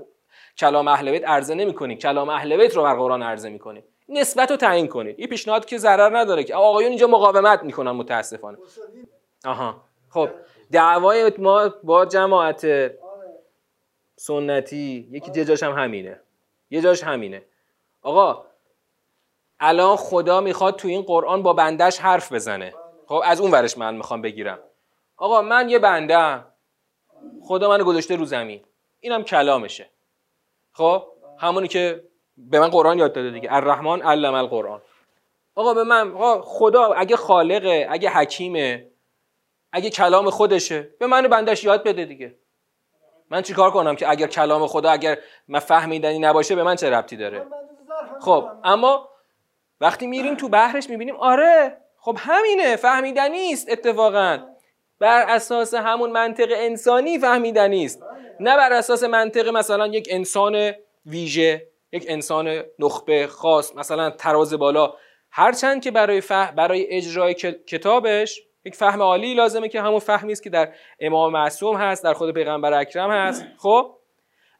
کلام 0.57 0.87
اهل 0.87 1.11
بیت 1.11 1.27
عرضه 1.27 1.55
نمی‌کنید 1.55 1.99
کلام 1.99 2.29
اهل 2.29 2.57
بیت 2.57 2.75
رو 2.75 2.83
بر 2.83 2.95
قرآن 2.95 3.23
عرضه 3.23 3.49
می‌کنید 3.49 3.83
نسبت 4.09 4.51
رو 4.51 4.57
تعیین 4.57 4.87
کنید. 4.87 5.15
این 5.19 5.27
پیشنهاد 5.27 5.65
که 5.65 5.77
ضرر 5.77 6.17
نداره 6.17 6.43
که. 6.43 6.55
آقایون 6.55 6.89
اینجا 6.89 7.07
مقاومت 7.07 7.63
می‌کنن 7.63 7.91
متاسفانه. 7.91 8.57
آها. 9.45 9.81
خب. 10.09 10.29
دعوای 10.71 11.31
ما 11.37 11.69
با 11.83 12.05
جماعت 12.05 12.91
سنتی 14.15 15.07
یکی 15.11 15.45
جاش 15.45 15.63
هم 15.63 15.71
همینه. 15.71 16.19
یه 16.71 16.81
جاش 16.81 17.03
همینه. 17.03 17.41
آقا 18.01 18.45
الان 19.59 19.95
خدا 19.95 20.41
می‌خواد 20.41 20.75
تو 20.75 20.87
این 20.87 21.01
قرآن 21.01 21.43
با 21.43 21.53
بندش 21.53 21.99
حرف 21.99 22.31
بزنه. 22.31 22.73
خب 23.07 23.21
از 23.25 23.41
اون 23.41 23.51
ورش 23.51 23.77
من 23.77 23.95
می‌خوام 23.95 24.21
بگیرم. 24.21 24.59
آقا 25.17 25.41
من 25.41 25.69
یه 25.69 25.79
بنده 25.79 26.43
خدا 27.43 27.69
منو 27.69 27.83
گذاشته 27.83 28.15
رو 28.15 28.25
زمین. 28.25 28.65
اینم 28.99 29.23
کلامشه. 29.23 29.89
خب؟ 30.73 31.03
همونی 31.37 31.67
که 31.67 32.03
به 32.37 32.59
من 32.59 32.67
قرآن 32.67 32.99
یاد 32.99 33.13
داده 33.13 33.31
دیگه. 33.31 33.53
الرحمن 33.53 34.01
علم 34.01 34.33
القرآن. 34.33 34.81
آقا 35.55 35.73
به 35.73 35.83
من 35.83 36.11
آقا 36.11 36.41
خدا 36.41 36.93
اگه 36.93 37.15
خالقه 37.15 37.87
اگه 37.89 38.09
حکیمه 38.09 38.91
اگه 39.71 39.89
کلام 39.89 40.29
خودشه 40.29 40.81
به 40.99 41.07
من 41.07 41.27
بندش 41.27 41.63
یاد 41.63 41.83
بده 41.83 42.05
دیگه. 42.05 42.35
من 43.29 43.41
چیکار 43.41 43.71
کنم 43.71 43.95
که 43.95 44.09
اگر 44.09 44.27
کلام 44.27 44.67
خدا 44.67 44.89
اگر 44.89 45.17
من 45.47 45.59
فهمیدنی 45.59 46.19
نباشه 46.19 46.55
به 46.55 46.63
من 46.63 46.75
چه 46.75 46.89
ربطی 46.89 47.17
داره؟ 47.17 47.47
خب 48.21 48.49
اما 48.63 49.09
وقتی 49.81 50.07
میریم 50.07 50.35
تو 50.35 50.49
بحرش 50.49 50.89
می‌بینیم 50.89 51.15
آره 51.15 51.77
خب 51.97 52.17
همینه 52.19 52.75
فهمیدنی 52.75 53.53
است 53.53 53.71
اتفاقا. 53.71 54.39
بر 54.99 55.25
اساس 55.29 55.73
همون 55.73 56.11
منطق 56.11 56.49
انسانی 56.55 57.19
فهمیدنی 57.19 57.85
است. 57.85 58.03
نه 58.39 58.57
بر 58.57 58.73
اساس 58.73 59.03
منطق 59.03 59.47
مثلا 59.47 59.87
یک 59.87 60.07
انسان 60.11 60.71
ویژه 61.05 61.67
یک 61.91 62.05
انسان 62.07 62.63
نخبه 62.79 63.27
خاص 63.27 63.75
مثلا 63.75 64.09
تراز 64.09 64.53
بالا. 64.53 64.93
هرچند 65.31 65.81
که 65.81 65.91
برای 65.91 66.21
فهم 66.21 66.55
برای 66.55 66.87
اجرای 66.89 67.33
کتابش 67.67 68.41
یک 68.65 68.75
فهم 68.75 69.01
عالی 69.01 69.33
لازمه 69.33 69.69
که 69.69 69.81
همون 69.81 69.99
فهمی 69.99 70.31
است 70.31 70.43
که 70.43 70.49
در 70.49 70.73
امام 70.99 71.33
معصوم 71.33 71.75
هست 71.75 72.03
در 72.03 72.13
خود 72.13 72.33
پیغمبر 72.33 72.73
اکرم 72.73 73.11
هست. 73.11 73.45
خب 73.57 73.95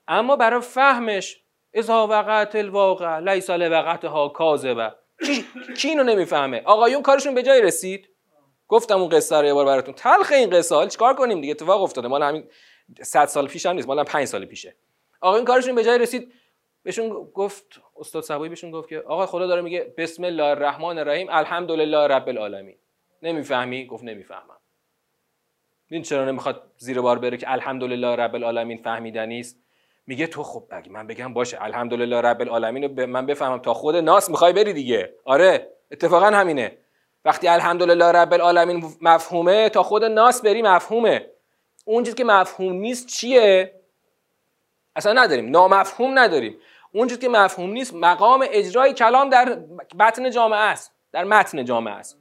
اما 0.07 0.35
برای 0.35 0.61
فهمش 0.61 1.41
اذا 1.73 2.07
وقت 2.07 2.55
الواقع 2.55 3.19
لیس 3.19 3.49
لوقتها 3.49 4.29
کاذبه. 4.29 4.95
کی 5.25 5.45
کی 5.77 5.87
اینو 5.87 6.03
نمی‌فهمه؟ 6.03 6.61
آقایون 6.65 7.01
کارشون 7.01 7.35
به 7.35 7.43
جای 7.43 7.61
رسید؟ 7.61 8.09
گفتم 8.67 8.99
اون 8.99 9.09
قصه 9.09 9.37
رو 9.37 9.45
یه 9.45 9.53
بار 9.53 9.65
براتون. 9.65 9.93
تلخ 9.93 10.31
این 10.31 10.49
قصه 10.49 10.75
حال 10.75 10.87
چیکار 10.87 11.13
کنیم 11.13 11.41
دیگه؟ 11.41 11.51
اتفاق 11.51 11.81
افتاده. 11.81 12.07
مال 12.07 12.23
همین 12.23 12.43
100 13.01 13.25
سال 13.25 13.47
پیش 13.47 13.65
هم 13.65 13.75
نیست 13.75 13.87
مال 13.87 14.03
5 14.03 14.27
سال 14.27 14.45
پیشه. 14.45 14.75
آقایون 15.21 15.45
کارشون 15.45 15.75
به 15.75 15.83
جای 15.83 15.99
رسید. 15.99 16.33
بهشون 16.83 17.09
گفت 17.33 17.81
استاد 17.97 18.23
صبایی 18.23 18.49
بهشون 18.49 18.71
گفت 18.71 18.89
که 18.89 18.99
آقا 18.99 19.25
خدا 19.25 19.47
داره 19.47 19.61
میگه 19.61 19.93
بسم 19.97 20.23
الله 20.23 20.43
الرحمن 20.43 20.97
الرحیم 20.97 21.27
الحمدلله 21.29 21.97
رب 21.97 22.29
العالمین. 22.29 22.75
نمی‌فهمی؟ 23.23 23.85
گفت 23.85 24.03
نمی‌فهمم. 24.03 24.57
این 25.91 26.01
چرا 26.01 26.25
نمی‌خواد 26.25 26.71
زیر 26.77 27.01
بار 27.01 27.19
بره 27.19 27.37
که 27.37 27.51
الحمدلله 27.51 28.07
رب 28.07 28.35
العالمین 28.35 28.77
فهمیدنی 28.77 29.39
است؟ 29.39 29.59
میگه 30.09 30.27
تو 30.27 30.43
خب 30.43 30.63
اگه 30.71 30.91
من 30.91 31.07
بگم 31.07 31.33
باشه 31.33 31.63
الحمدلله 31.63 32.21
رب 32.21 32.41
العالمین 32.41 32.83
رو 32.97 33.07
من 33.07 33.25
بفهمم 33.25 33.59
تا 33.59 33.73
خود 33.73 33.95
ناس 33.95 34.29
می‌خوای 34.29 34.53
بری 34.53 34.73
دیگه. 34.73 35.13
آره 35.25 35.69
اتفاقا 35.91 36.25
همینه. 36.25 36.77
وقتی 37.25 37.47
الحمدلله 37.47 38.05
رب 38.05 38.33
العالمین 38.33 38.83
مفهومه 39.01 39.69
تا 39.69 39.83
خود 39.83 40.03
ناس 40.03 40.41
بری 40.41 40.61
مفهومه. 40.61 41.25
اون 41.85 42.03
چیزی 42.03 42.15
که 42.17 42.23
مفهوم 42.23 42.73
نیست 42.73 43.07
چیه؟ 43.07 43.73
اصلا 44.95 45.13
نداریم. 45.13 45.49
نامفهوم 45.49 46.19
نداریم. 46.19 46.57
اون 46.91 47.07
چیزی 47.07 47.21
که 47.21 47.29
مفهوم 47.29 47.71
نیست 47.71 47.93
مقام 47.93 48.45
اجرای 48.51 48.93
کلام 48.93 49.29
در 49.29 49.59
بطن 49.99 50.31
جامعه 50.31 50.59
است 50.59 50.93
در 51.11 51.23
متن 51.23 51.65
جامعه 51.65 51.93
است. 51.93 52.19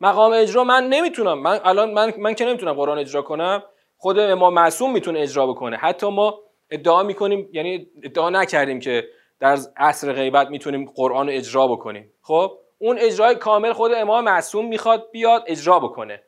مقام 0.00 0.32
اجرا 0.32 0.64
من 0.64 0.88
نمی‌تونم. 0.88 1.38
من 1.38 1.60
الان 1.64 1.90
من, 1.90 2.12
من 2.18 2.34
که 2.34 2.44
نمی‌تونم 2.44 2.72
قرآن 2.72 2.98
اجرا 2.98 3.22
کنم؟ 3.22 3.62
خود 3.96 4.20
ما 4.20 4.50
معصوم 4.50 4.92
می‌تونه 4.92 5.20
اجرا 5.20 5.46
بکنه. 5.46 5.76
حتی 5.76 6.10
ما 6.10 6.43
ادعا 6.70 7.02
می‌کنیم 7.02 7.48
یعنی 7.52 7.88
ادعا 8.02 8.30
نکردیم 8.30 8.80
که 8.80 9.08
در 9.40 9.58
عصر 9.76 10.12
غیبت 10.12 10.48
می‌تونیم 10.48 10.92
قرآن 10.94 11.26
رو 11.26 11.32
اجرا 11.32 11.68
بکنیم. 11.68 12.12
خب 12.22 12.58
اون 12.78 12.98
اجرای 12.98 13.34
کامل 13.34 13.72
خود 13.72 13.92
امام 13.92 14.24
معصوم 14.24 14.68
می‌خواد 14.68 15.10
بیاد 15.10 15.44
اجرا 15.46 15.80
بکنه. 15.80 16.22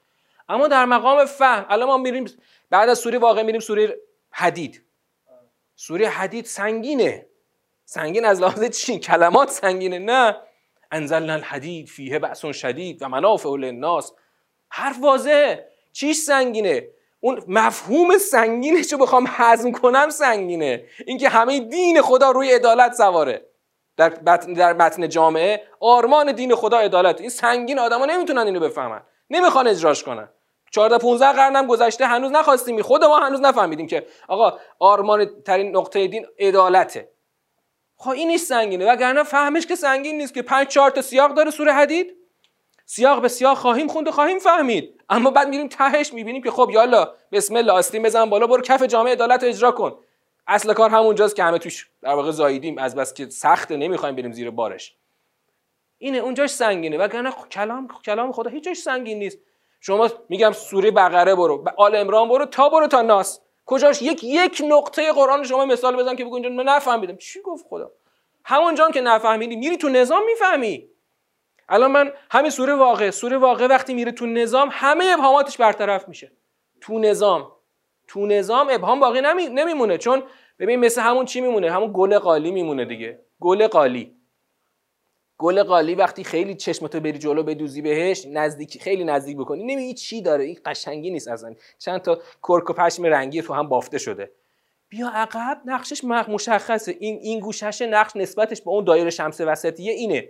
اما 0.49 0.69
در 0.69 0.85
مقام 0.85 1.25
فهم 1.25 1.67
الان 1.69 1.89
ما 1.89 1.97
میریم 1.97 2.25
بعد 2.71 2.89
از 2.89 2.99
سوره 2.99 3.19
واقع 3.19 3.43
میریم 3.43 3.61
سوره 3.61 3.97
حدید. 4.31 4.85
سوره 5.75 6.09
حدید 6.09 6.45
سنگینه. 6.45 7.27
سنگین 7.85 8.25
از 8.25 8.41
لحاظ 8.41 8.71
چی؟ 8.71 8.99
کلمات 8.99 9.51
سنگینه. 9.51 9.99
نه. 9.99 10.37
انزلنا 10.91 11.33
الحدید 11.33 11.89
فیه 11.89 12.19
بأس 12.19 12.47
شدید 12.47 13.03
و 13.03 13.09
منافع 13.09 13.49
للناس. 13.49 14.13
حرف 14.69 14.97
واضحه. 15.03 15.69
چیش 15.93 16.17
سنگینه؟ 16.17 16.89
اون 17.27 17.43
مفهوم 17.49 18.19
سنگینش 18.19 18.93
رو 18.93 18.99
بخوام 18.99 19.25
هضم 19.29 19.73
کنم 19.73 20.11
سنگینه. 20.11 20.85
اینکه 21.07 21.29
همه 21.29 21.61
دین 21.61 22.03
خدا 22.03 22.31
روی 22.31 22.53
عدالت 22.53 22.93
سواره. 22.93 23.47
در 23.97 24.13
متن, 24.27 24.53
در 24.53 24.73
متن 24.73 25.09
جامعه 25.09 25.63
آرمان 25.81 26.33
دین 26.33 26.55
خدا 26.55 26.79
عدالت. 26.79 27.21
این 27.21 27.31
سنگین 27.31 27.79
آدما 27.79 28.07
نمی‌تونن 28.07 28.47
اینو 28.47 28.61
بفهمن. 28.61 29.01
نمی‌خوان 29.31 29.69
اجراش 29.69 30.05
کنن. 30.05 30.29
14 30.71 30.99
15 30.99 31.33
قرن 31.33 31.57
هم 31.57 31.67
گذشته 31.67 32.07
هنوز 32.07 32.33
نخواستیم. 32.33 32.83
خود 32.83 33.05
ما 33.05 33.19
هنوز 33.19 33.41
نفهمیدیم 33.41 33.87
که 33.87 34.07
آقا 34.29 34.59
آرمان 34.79 35.43
ترین 35.43 35.77
نقطه 35.77 36.07
دین 36.07 36.27
عدالته. 36.39 37.09
خب 37.97 38.11
این 38.11 38.29
نیست 38.29 38.49
سنگینه. 38.49 38.93
وگرنه 38.93 39.23
فهمش 39.23 39.67
که 39.67 39.75
سنگین 39.75 40.19
نیست 40.19 40.35
که 40.35 40.43
پنج 40.43 40.69
چهار 40.69 40.91
تا 40.91 41.03
سیاق 41.03 41.35
داره 41.35 41.51
سوره 41.51 41.73
حدید. 41.73 42.26
سیاق 42.89 43.23
به 43.23 43.29
سیاق 43.29 43.59
خواهیم 43.59 43.89
خوند 43.89 44.09
و 44.09 44.11
خواهیم 44.11 44.39
فهمید. 44.39 45.01
اما 45.09 45.31
بعد 45.31 45.49
میریم 45.49 45.69
تهش 45.69 46.13
می‌بینیم 46.13 46.43
که 46.43 46.51
خب 46.51 46.71
یالا 46.73 47.13
بسم 47.33 47.57
الله 47.57 47.73
آستین 47.73 48.03
بزن 48.03 48.31
بالا 48.31 48.47
برو 48.47 48.63
کف 48.63 48.83
جامعه 48.83 49.13
عدالت 49.13 49.43
رو 49.43 49.49
اجرا 49.49 49.73
کن. 49.73 49.99
اصل 50.47 50.73
کار 50.73 50.91
همونجاست 50.91 51.37
که 51.37 51.43
همه 51.43 51.59
توش 51.59 51.91
در 52.03 52.15
واقع 52.15 52.31
زاییدیم 52.31 52.79
از 52.79 52.95
بس 52.95 53.15
که 53.15 53.29
سخته 53.29 53.77
نمی‌خوایم 53.77 54.17
بریم 54.17 54.33
زیر 54.33 54.51
بارش. 54.51 54.97
اینه 55.99 56.19
اونجاش 56.19 56.51
سنگینه. 56.51 56.99
وگرنه 56.99 57.33
کلام 57.53 57.89
کلام 58.05 58.33
خدا 58.33 58.51
هیچ 58.51 58.65
جاش 58.65 58.77
سنگین 58.77 59.19
نیست. 59.19 59.39
شما 59.81 60.09
میگم 60.29 60.53
سوره 60.53 60.91
بقره 60.91 61.35
برو 61.35 61.65
آل 61.77 61.97
عمران 61.97 62.29
برو 62.29 62.47
تا 62.47 62.69
برو 62.69 62.87
تا 62.87 63.03
ناس. 63.03 63.41
کجاش؟ 63.67 64.03
یک 64.03 64.25
یک 64.25 64.63
نقطه 64.69 65.13
قرآن 65.13 65.45
شما 65.45 65.65
مثال 65.65 65.97
بزن 65.97 66.17
که 66.17 66.25
بگو 66.25 66.35
اینجا 66.35 66.63
نفهمیدم. 66.63 67.17
چی 67.17 67.41
گفت 67.41 67.67
خدا؟ 67.69 67.91
همونجا 68.45 68.91
که 68.91 69.01
نفهمیدی 69.01 69.57
میری 69.57 69.77
تو 69.77 69.89
نظام 69.89 70.25
می‌فهمی. 70.25 70.89
الان 71.69 71.93
من 71.93 72.13
همین 72.31 72.51
سوره 72.51 72.75
واقع 72.75 73.11
سوره 73.11 73.37
واقع 73.37 73.67
وقتی 73.67 73.95
میره 73.95 74.13
تو 74.13 74.27
نظام 74.27 74.69
همه 74.73 75.05
ابهاماتش 75.05 75.57
برطرف 75.57 76.09
میشه. 76.09 76.33
تو 76.81 76.99
نظام 76.99 77.53
تو 78.09 78.27
نظام 78.27 78.69
ابهام 78.71 79.01
باقی 79.01 79.21
نمی... 79.21 79.47
نمیمونه. 79.47 79.99
چون 79.99 80.23
ببین 80.59 80.81
مثل 80.81 81.01
همون 81.01 81.25
چی 81.25 81.41
میمونه؟ 81.41 81.71
همون 81.71 81.91
گل 81.95 82.19
قالی 82.19 82.51
میمونه 82.51 82.85
دیگه. 82.85 83.21
گل 83.41 83.67
قالی. 83.67 84.17
گل 85.39 85.63
قالی 85.63 85.95
وقتی 85.95 86.25
خیلی 86.25 86.55
چشمتو 86.55 87.01
بری 87.01 87.19
جلو 87.19 87.43
بدوزی 87.43 87.83
بهش 87.83 88.27
نزدیک 88.27 88.83
خیلی 88.83 89.05
نزدیک 89.05 89.37
بکنی. 89.37 89.63
نمی‌دونی 89.63 89.95
چی 89.95 90.23
داره. 90.23 90.45
این 90.45 90.59
قشنگی 90.65 91.11
نیست 91.11 91.29
اصلا. 91.29 91.55
چند 91.79 92.01
تا 92.01 92.19
کرک 92.43 92.71
و 92.71 92.73
پشم 92.73 93.05
رنگی 93.05 93.43
تو 93.43 93.55
هم 93.55 93.69
بافته 93.69 93.99
شده. 93.99 94.31
بیا 94.89 95.09
عقب 95.09 95.61
نقشش 95.65 96.05
مشخصه. 96.05 96.97
این 97.01 97.19
این 97.23 97.41
گوشش 97.41 97.83
نقش 97.83 98.17
نسبتش 98.17 98.63
به 98.63 98.71
اون 98.71 98.85
دایره 98.85 99.11
شمس 99.11 99.41
وسطیه 99.41 99.93
اینه. 99.93 100.29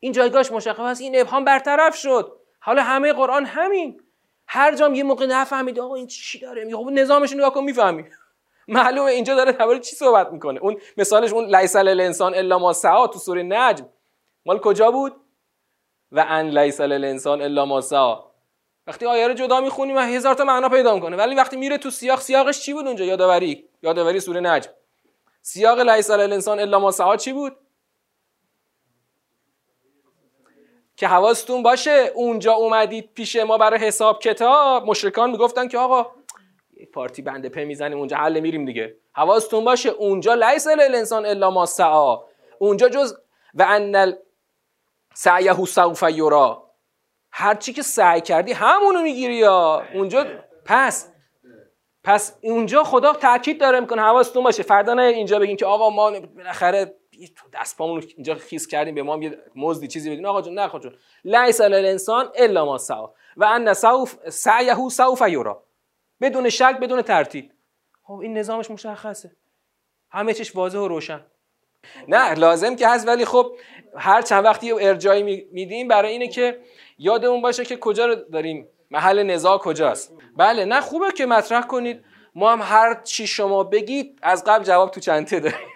این 0.00 0.12
جایگاهش 0.12 0.52
مشخص 0.52 1.00
این 1.00 1.20
ابهام 1.20 1.44
برطرف 1.44 1.96
شد. 1.96 2.40
حالا 2.60 2.82
همه 2.82 3.12
قرآن 3.12 3.44
همین. 3.44 4.00
هر 4.46 4.74
جام 4.74 4.94
یه 4.94 5.02
موقع 5.02 5.26
نفهمید 5.26 5.80
آقا 5.80 5.94
این 5.94 6.06
چی 6.06 6.38
داره؟ 6.38 6.64
میگه 6.64 6.76
خب 6.76 6.88
نظامش 6.90 7.32
نگاه 7.32 7.54
کن 7.54 7.64
می‌فهمی. 7.64 8.04
معلومه 8.68 9.10
اینجا 9.10 9.34
داره 9.34 9.52
درباره 9.52 9.80
چی 9.80 9.96
صحبت 9.96 10.32
می‌کنه. 10.32 10.60
اون 10.60 10.76
مثالش 10.96 11.32
اون 11.32 11.56
لیس 11.56 11.76
الانسان 11.76 12.34
الا 12.34 12.58
ما 12.58 12.72
سعا 12.72 13.06
تو 13.06 13.18
سوره 13.18 13.42
نجم. 13.42 13.88
مال 14.46 14.58
کجا 14.58 14.90
بود؟ 14.90 15.16
و 16.12 16.24
ان 16.28 16.58
لیس 16.58 16.80
الانسان 16.80 17.42
الا 17.42 17.64
ما 17.64 17.80
سعا. 17.80 18.24
وقتی 18.86 19.06
آیه 19.06 19.28
رو 19.28 19.34
جدا 19.34 19.60
می‌خونیم 19.60 19.98
هزار 19.98 20.34
تا 20.34 20.44
معنا 20.44 20.68
پیدا 20.68 20.94
می‌کنه. 20.94 21.16
ولی 21.16 21.34
وقتی 21.34 21.56
میره 21.56 21.78
تو 21.78 21.90
سیاق 21.90 22.20
سیاقش 22.20 22.60
چی 22.60 22.72
بود 22.72 22.86
اونجا؟ 22.86 23.04
یادآوری. 23.04 23.68
یادآوری 23.82 24.20
سوره 24.20 24.40
نجم. 24.40 24.70
سیاق 25.42 25.80
لیس 25.80 26.10
الانسان 26.10 26.60
الا 26.60 26.78
ما 26.78 26.90
سعا 26.90 27.16
چی 27.16 27.32
بود؟ 27.32 27.56
که 30.96 31.08
حواستون 31.08 31.62
باشه 31.62 32.10
اونجا 32.14 32.52
اومدید 32.52 33.10
پیش 33.14 33.36
ما 33.36 33.58
برای 33.58 33.80
حساب 33.80 34.20
کتاب. 34.20 34.86
مشرکان 34.86 35.30
می‌گفتن 35.30 35.68
که 35.68 35.78
آقا 35.78 36.06
یک 36.76 36.90
پارتی 36.90 37.22
بنده 37.22 37.48
په 37.48 37.64
می‌زنیم 37.64 37.98
اونجا 37.98 38.16
حل 38.16 38.40
میریم 38.40 38.64
دیگه. 38.64 38.96
حواستون 39.14 39.64
باشه 39.64 39.88
اونجا 39.88 40.34
لیس 40.34 40.66
الانسان 40.66 41.26
الا 41.26 41.50
ما 41.50 41.66
سعا 41.66 42.22
اونجا 42.58 42.88
جز 42.88 43.14
و 43.54 43.66
ان 43.68 44.14
سعیه 45.14 45.64
سوف 45.64 46.02
یرا. 46.02 46.70
هر 47.32 47.54
چی 47.54 47.72
که 47.72 47.82
سعی 47.82 48.20
کردی 48.20 48.52
همونو 48.52 49.02
می‌گیری 49.02 49.34
یا. 49.34 49.82
اونجا 49.94 50.26
پس 50.64 51.12
پس 52.04 52.38
اونجا 52.42 52.82
خدا 52.82 53.12
تاکید 53.12 53.60
داره 53.60 53.80
می‌کنه 53.80 54.02
حواستون 54.02 54.44
باشه. 54.44 54.62
فردا 54.62 54.94
نه 54.94 55.02
اینجا 55.02 55.38
بگین 55.38 55.56
که 55.56 55.66
آقا 55.66 55.90
ما 55.90 56.10
بالاخره 56.10 56.94
دست 57.52 57.76
پامون 57.76 58.02
اینجا 58.16 58.34
خیس 58.34 58.66
کردیم 58.66 58.94
به 58.94 59.02
ما 59.02 59.16
یه 59.16 59.38
مزدی 59.56 59.88
چیزی 59.88 60.10
بدین. 60.10 60.26
آقا 60.26 60.42
جون 60.42 60.54
نه 60.54 60.62
آقا 60.62 60.78
جون. 60.78 60.94
لیس 61.24 61.60
الانسان 61.60 62.32
الا 62.34 62.64
ما 62.64 62.78
سعى 62.78 63.06
و 63.36 63.44
ان 63.44 63.74
سوف 63.74 64.28
سعیه 64.28 64.88
سوف 64.88 65.22
یرا. 65.28 65.62
بدون 66.20 66.48
شک 66.48 66.78
بدون 66.80 67.02
ترتیب. 67.02 67.52
خب 68.02 68.12
این 68.12 68.38
نظامش 68.38 68.70
مشخصه. 68.70 69.36
همه 70.10 70.34
چیش 70.34 70.56
واضح 70.56 70.78
و 70.78 70.88
روشن. 70.88 71.26
نه 72.08 72.34
لازم 72.34 72.76
که 72.76 72.88
هست 72.88 73.08
ولی 73.08 73.24
خب 73.24 73.56
هر 73.96 74.22
چند 74.22 74.44
وقتی 74.44 74.72
ارجایی 74.72 75.22
میدیم 75.52 75.88
برای 75.88 76.12
اینه 76.12 76.28
که 76.28 76.60
یادمون 76.98 77.42
باشه 77.42 77.64
که 77.64 77.76
کجا 77.76 78.06
رو 78.06 78.14
داریم. 78.14 78.68
محل 78.90 79.22
نزاع 79.22 79.58
کجاست. 79.58 80.12
بله 80.36 80.64
نه 80.64 80.80
خوبه 80.80 81.12
که 81.12 81.26
مطرح 81.26 81.66
کنید. 81.66 82.04
ما 82.34 82.52
هم 82.52 82.60
هر 82.62 83.02
چی 83.02 83.26
شما 83.26 83.64
بگید 83.64 84.18
از 84.22 84.44
قبل 84.44 84.64
جواب 84.64 84.90
تو 84.90 85.00
چنته 85.00 85.40
داریم. 85.40 85.75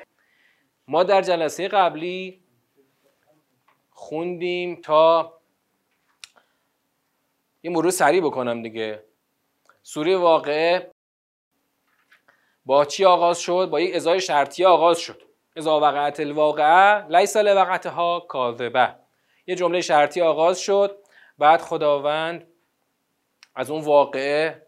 ما 0.91 1.03
در 1.03 1.23
جلسه 1.23 1.69
قبلی 1.69 2.43
خوندیم 3.91 4.81
تا 4.81 5.35
یه 7.63 7.71
مرور 7.71 7.91
سریع 7.91 8.21
بکنم 8.21 8.63
دیگه. 8.63 9.05
سوره 9.83 10.17
واقعه 10.17 10.91
با 12.65 12.85
چی 12.85 13.05
آغاز 13.05 13.39
شد؟ 13.39 13.69
با 13.71 13.81
یک 13.81 13.95
ازای 13.95 14.21
شرطی 14.21 14.65
آغاز 14.65 14.99
شد. 14.99 15.23
ازا 15.57 15.81
وقعت 15.81 16.21
الواقعه 16.21 17.07
لیس 17.09 17.37
لوقعتها 17.37 18.21
کاذبه. 18.21 18.95
یه 19.47 19.55
جمله 19.55 19.81
شرطی 19.81 20.21
آغاز 20.21 20.61
شد. 20.61 20.99
بعد 21.39 21.61
خداوند 21.61 22.47
از 23.55 23.71
اون 23.71 23.85
واقعه 23.85 24.67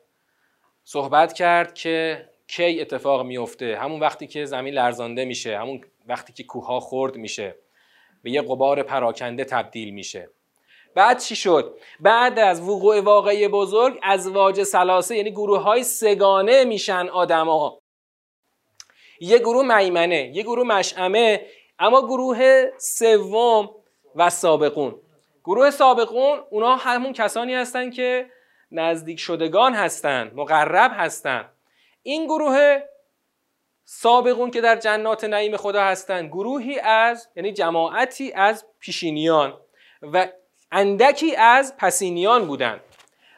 صحبت 0.85 1.33
کرد 1.33 1.75
که 1.75 2.29
کی 2.47 2.81
اتفاق 2.81 3.23
میفته 3.27 3.79
همون 3.81 4.01
وقتی 4.01 4.27
که 4.27 4.45
زمین 4.45 4.75
لرزانده 4.75 5.25
میشه 5.25 5.59
همون 5.59 5.85
وقتی 6.07 6.33
که 6.33 6.45
کوه 6.45 6.81
خرد 6.81 7.17
میشه 7.17 7.57
به 8.23 8.31
یه 8.31 8.43
قبار 8.43 8.83
پراکنده 8.83 9.45
تبدیل 9.45 9.95
میشه. 9.95 10.31
بعد 10.95 11.19
چی 11.19 11.37
شد؟ 11.37 11.79
بعد 12.01 12.39
از 12.39 12.61
وقوع 12.61 13.01
واقعی 13.01 13.49
بزرگ 13.49 13.99
از 14.03 14.29
واج 14.29 14.63
سلاسه 14.63 15.17
یعنی 15.17 15.31
گروه 15.31 15.61
های 15.61 15.85
سگانه 15.85 16.65
میشن 16.65 17.09
آدما. 17.09 17.79
یه 19.21 19.39
گروه 19.39 19.77
میمنه 19.77 20.33
یه 20.35 20.43
گروه 20.43 20.67
مشعمه 20.67 21.47
اما 21.79 22.03
گروه 22.03 22.71
سوم 22.79 23.71
و 24.17 24.31
سابقون. 24.31 25.01
گروه 25.45 25.71
سابقون 25.71 26.41
اونا 26.51 26.77
همون 26.77 27.13
کسانی 27.13 27.55
هستن 27.55 27.91
که 27.91 28.31
نزدیک 28.73 29.21
شدگان 29.21 29.75
هستند 29.75 30.35
مقرب 30.35 30.93
هستند 30.95 31.51
این 32.03 32.25
گروه 32.25 32.79
سابقون 33.85 34.51
که 34.51 34.61
در 34.61 34.77
جنات 34.77 35.25
نعیم 35.25 35.57
خدا 35.57 35.83
هستند 35.83 36.29
گروهی 36.29 36.79
از 36.79 37.29
یعنی 37.37 37.53
جماعتی 37.53 38.33
از 38.33 38.67
پیشینیان 38.81 39.61
و 40.03 40.29
اندکی 40.73 41.37
از 41.37 41.77
پسینیان 41.77 42.47
بودند. 42.47 42.81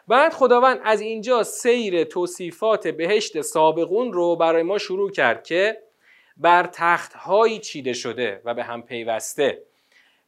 بعد 0.09 0.33
خداوند 0.33 0.81
از 0.85 1.01
اینجا 1.01 1.43
سیر 1.43 2.05
توصیفات 2.05 2.89
بهشت 2.89 3.41
سابقون 3.41 4.13
رو 4.13 4.37
برای 4.37 4.63
ما 4.63 4.79
شروع 4.79 5.11
کرد 5.11 5.45
که 5.45 5.83
بر 6.37 6.67
تختهایی 6.73 7.59
چیده 7.59 7.93
شده 7.93 8.43
و 8.45 8.55
به 8.55 8.65
هم 8.65 8.83
پیوسته. 8.83 9.63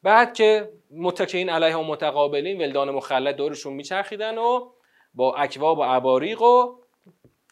بعد 0.02 0.35
که 0.35 0.73
متکین 0.90 1.50
علیه 1.50 1.76
و 1.76 1.82
متقابلین 1.82 2.62
ولدان 2.62 2.90
مخلد 2.90 3.37
دورشون 3.37 3.72
میچرخیدن 3.72 4.38
و 4.38 4.70
با 5.14 5.35
اکواب 5.35 5.79
و 5.79 5.83
عباریق 5.83 6.42
و 6.42 6.76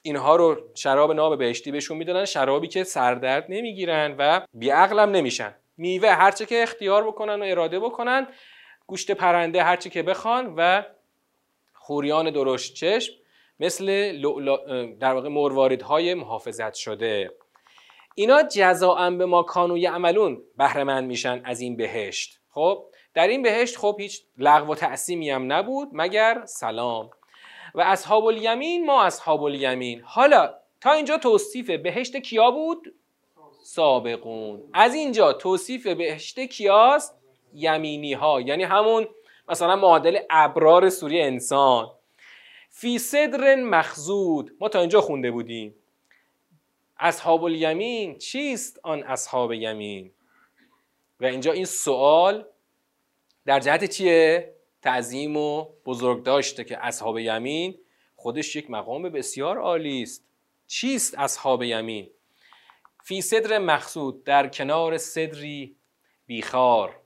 اینها 0.06 0.36
رو 0.36 0.56
شراب 0.74 1.12
ناب 1.12 1.38
بهشتی 1.38 1.72
بهشون 1.72 1.96
می‌دادن 1.96 2.24
شرابی 2.24 2.68
که 2.68 2.84
سردرد 2.84 3.46
نمی‌گیرن 3.48 4.14
و 4.18 4.40
بیعقلم 4.54 5.10
نمیشن. 5.10 5.54
میوه 5.76 6.08
هرچه 6.08 6.46
که 6.46 6.62
اختیار 6.62 7.06
بکنن 7.06 7.42
و 7.42 7.44
اراده 7.44 7.80
بکنن 7.80 8.26
گوشت 8.86 9.10
پرنده 9.10 9.62
هرچی 9.62 9.90
که 9.90 10.02
بخوان 10.02 10.54
و 10.56 10.82
خوریان 11.74 12.30
درشت 12.30 12.74
چشم 12.74 13.12
مثل 13.60 13.86
در 15.00 15.14
واقع 15.14 15.28
مرواردهای 15.28 16.14
محافظت 16.14 16.74
شده. 16.74 17.30
اینا 18.14 18.42
جزاء 18.42 19.10
به 19.10 19.26
ما 19.26 19.42
کانو 19.42 19.78
یعملون 19.78 20.42
بهره 20.58 21.00
میشن 21.00 21.42
از 21.44 21.60
این 21.60 21.76
بهشت. 21.76 22.40
خب 22.50 22.84
در 23.14 23.28
این 23.28 23.42
بهشت 23.42 23.76
خب 23.76 23.96
هیچ 23.98 24.22
لغو 24.38 24.72
و 24.72 24.74
تعصیمی 24.74 25.30
هم 25.30 25.52
نبود 25.52 25.88
مگر 25.92 26.42
سلام. 26.46 27.10
و 27.74 27.80
اصحاب 27.80 28.24
الیمین 28.24 28.86
ما 28.86 29.02
اصحاب 29.02 29.42
الیمین. 29.42 30.00
حالا 30.04 30.54
تا 30.80 30.92
اینجا 30.92 31.18
توصیف 31.18 31.70
بهشت 31.70 32.16
کیا 32.16 32.50
بود؟ 32.50 32.94
سابقون. 33.62 34.62
از 34.72 34.94
اینجا 34.94 35.32
توصیف 35.32 35.86
بهشت 35.86 36.40
کیاست؟ 36.40 37.14
یمینی 37.54 38.12
ها 38.12 38.40
یعنی 38.40 38.62
همون 38.62 39.08
مثلا 39.48 39.76
معادل 39.76 40.18
ابرار 40.30 40.90
سوری 40.90 41.22
انسان. 41.22 41.90
فی 42.70 42.98
صدر 42.98 43.54
مخزود 43.54 44.56
ما 44.60 44.68
تا 44.68 44.80
اینجا 44.80 45.00
خونده 45.00 45.30
بودیم. 45.30 45.74
اصحاب 46.98 47.44
الیمین 47.44 48.18
چیست 48.18 48.80
آن 48.82 49.02
اصحاب 49.02 49.52
یمین؟ 49.52 50.10
و 51.20 51.24
اینجا 51.24 51.52
این 51.52 51.64
سوال 51.64 52.44
در 53.46 53.60
جهت 53.60 53.84
چیه؟ 53.84 54.54
تعظیم 54.84 55.36
و 55.36 55.66
بزرگ 55.86 56.22
داشته 56.22 56.64
که 56.64 56.86
اصحاب 56.86 57.18
یمین 57.18 57.78
خودش 58.16 58.56
یک 58.56 58.70
مقام 58.70 59.02
بسیار 59.02 59.58
عالی 59.58 60.02
است. 60.02 60.24
چیست 60.66 61.18
اصحاب 61.18 61.62
یمین؟ 61.62 62.10
فی 63.04 63.20
صدر 63.20 63.58
مخصود 63.58 64.24
در 64.24 64.48
کنار 64.48 64.98
صدری 64.98 65.76
بیخار 66.26 67.00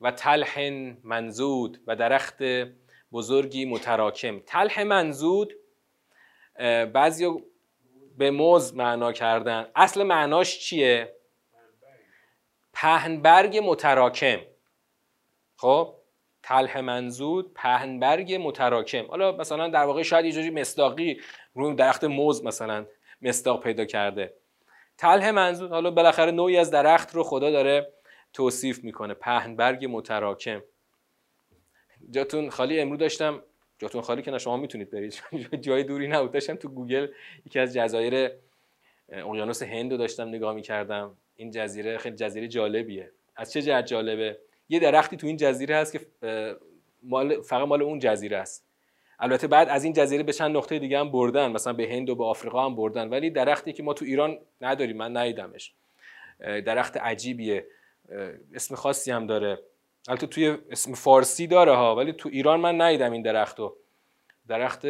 و 0.00 0.10
تلح 0.10 0.70
منزود 1.02 1.80
و 1.86 1.96
درخت 1.96 2.42
بزرگی 3.12 3.64
متراکم. 3.64 4.40
تلح 4.40 4.82
منزود 4.82 5.54
بعضی 6.92 7.26
به 8.18 8.30
موز 8.30 8.74
معنا 8.74 9.12
کردن. 9.12 9.70
اصل 9.76 10.02
معناش 10.02 10.58
چیه؟ 10.58 11.14
پهنبرگ 12.72 13.60
متراکم. 13.64 14.38
خب؟ 15.56 15.97
تلح 16.42 16.80
منزود 16.80 17.54
پهنبرگ 17.54 18.38
متراکم. 18.40 19.06
حالا 19.06 19.32
مثلا 19.32 19.68
در 19.68 19.84
واقع 19.84 20.02
شاید 20.02 20.24
یه 20.24 20.32
جوری 20.32 20.50
مصداقی 20.50 21.20
روی 21.54 21.74
درخت 21.74 22.04
موز 22.04 22.44
مثلا 22.44 22.86
مصداق 23.22 23.62
پیدا 23.62 23.84
کرده. 23.84 24.34
تلح 24.98 25.30
منزود 25.30 25.70
حالا 25.70 25.90
بالاخره 25.90 26.30
نوعی 26.30 26.56
از 26.56 26.70
درخت 26.70 27.14
رو 27.14 27.22
خدا 27.22 27.50
داره 27.50 27.92
توصیف 28.32 28.84
می‌کنه 28.84 29.14
پهنبرگ 29.14 29.86
متراکم. 29.90 30.62
جاتون 32.10 32.50
خالی 32.50 32.80
امرو 32.80 32.96
داشتم. 32.96 33.42
جاتون 33.78 34.00
خالی 34.00 34.22
که 34.22 34.38
شما 34.38 34.56
می‌تونید 34.56 34.90
برید. 34.90 35.22
جای 35.60 35.82
دوری 35.82 36.08
نبود. 36.08 36.32
داشتم 36.32 36.56
تو 36.56 36.68
گوگل 36.68 37.08
یکی 37.46 37.58
از 37.58 37.74
جزایر 37.74 38.30
اقیانوس 39.08 39.62
هند 39.62 39.92
رو 39.92 39.98
داشتم 39.98 40.28
نگاه 40.28 40.54
می‌کردم. 40.54 41.16
این 41.36 41.50
جزیره 41.50 41.98
خیلی 41.98 42.16
جزیره 42.16 42.48
جالبیه. 42.48 43.10
از 43.36 43.52
چه 43.52 43.62
جهت 43.62 43.86
جالبه؟ 43.86 44.38
یه 44.68 44.78
درختی 44.78 45.16
تو 45.16 45.26
این 45.26 45.36
جزیره 45.36 45.76
هست 45.76 45.92
که 45.92 46.06
مال 47.02 47.40
فقط 47.40 47.68
مال 47.68 47.82
اون 47.82 47.98
جزیره 47.98 48.36
است. 48.36 48.64
البته 49.20 49.46
بعد 49.46 49.68
از 49.68 49.84
این 49.84 49.92
جزیره 49.92 50.22
به 50.22 50.32
چند 50.32 50.56
نقطه 50.56 50.78
دیگه 50.78 50.98
هم 50.98 51.10
بردن 51.10 51.52
مثلا 51.52 51.72
به 51.72 51.88
هند 51.88 52.10
و 52.10 52.14
به 52.14 52.24
آفریقا 52.24 52.64
هم 52.64 52.76
بردن. 52.76 53.08
ولی 53.08 53.30
درختی 53.30 53.72
که 53.72 53.82
ما 53.82 53.94
تو 53.94 54.04
ایران 54.04 54.38
نداریم 54.60 54.96
من 54.96 55.16
ندیدمش. 55.16 55.74
درخت 56.40 56.96
عجیبیه. 56.96 57.66
اسم 58.54 58.74
خاصی 58.74 59.10
هم 59.10 59.26
داره. 59.26 59.58
البته 60.08 60.26
توی 60.26 60.58
اسم 60.70 60.94
فارسی 60.94 61.46
داره 61.46 61.74
ها 61.74 61.96
ولی 61.96 62.12
تو 62.12 62.28
ایران 62.28 62.60
من 62.60 62.80
ندیدم 62.80 63.12
این 63.12 63.22
درختو. 63.22 63.76
درخت 64.48 64.86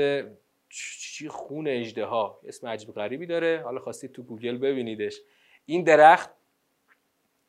چی 0.68 1.28
خون 1.28 1.68
اجده 1.68 2.04
ها. 2.04 2.40
اسم 2.46 2.66
عجیب 2.66 2.92
غریبی 2.92 3.26
داره. 3.26 3.62
حالا 3.64 3.80
خواستید 3.80 4.12
تو 4.12 4.22
گوگل 4.22 4.58
ببینیدش. 4.58 5.20
این 5.66 5.84
درخت 5.84 6.30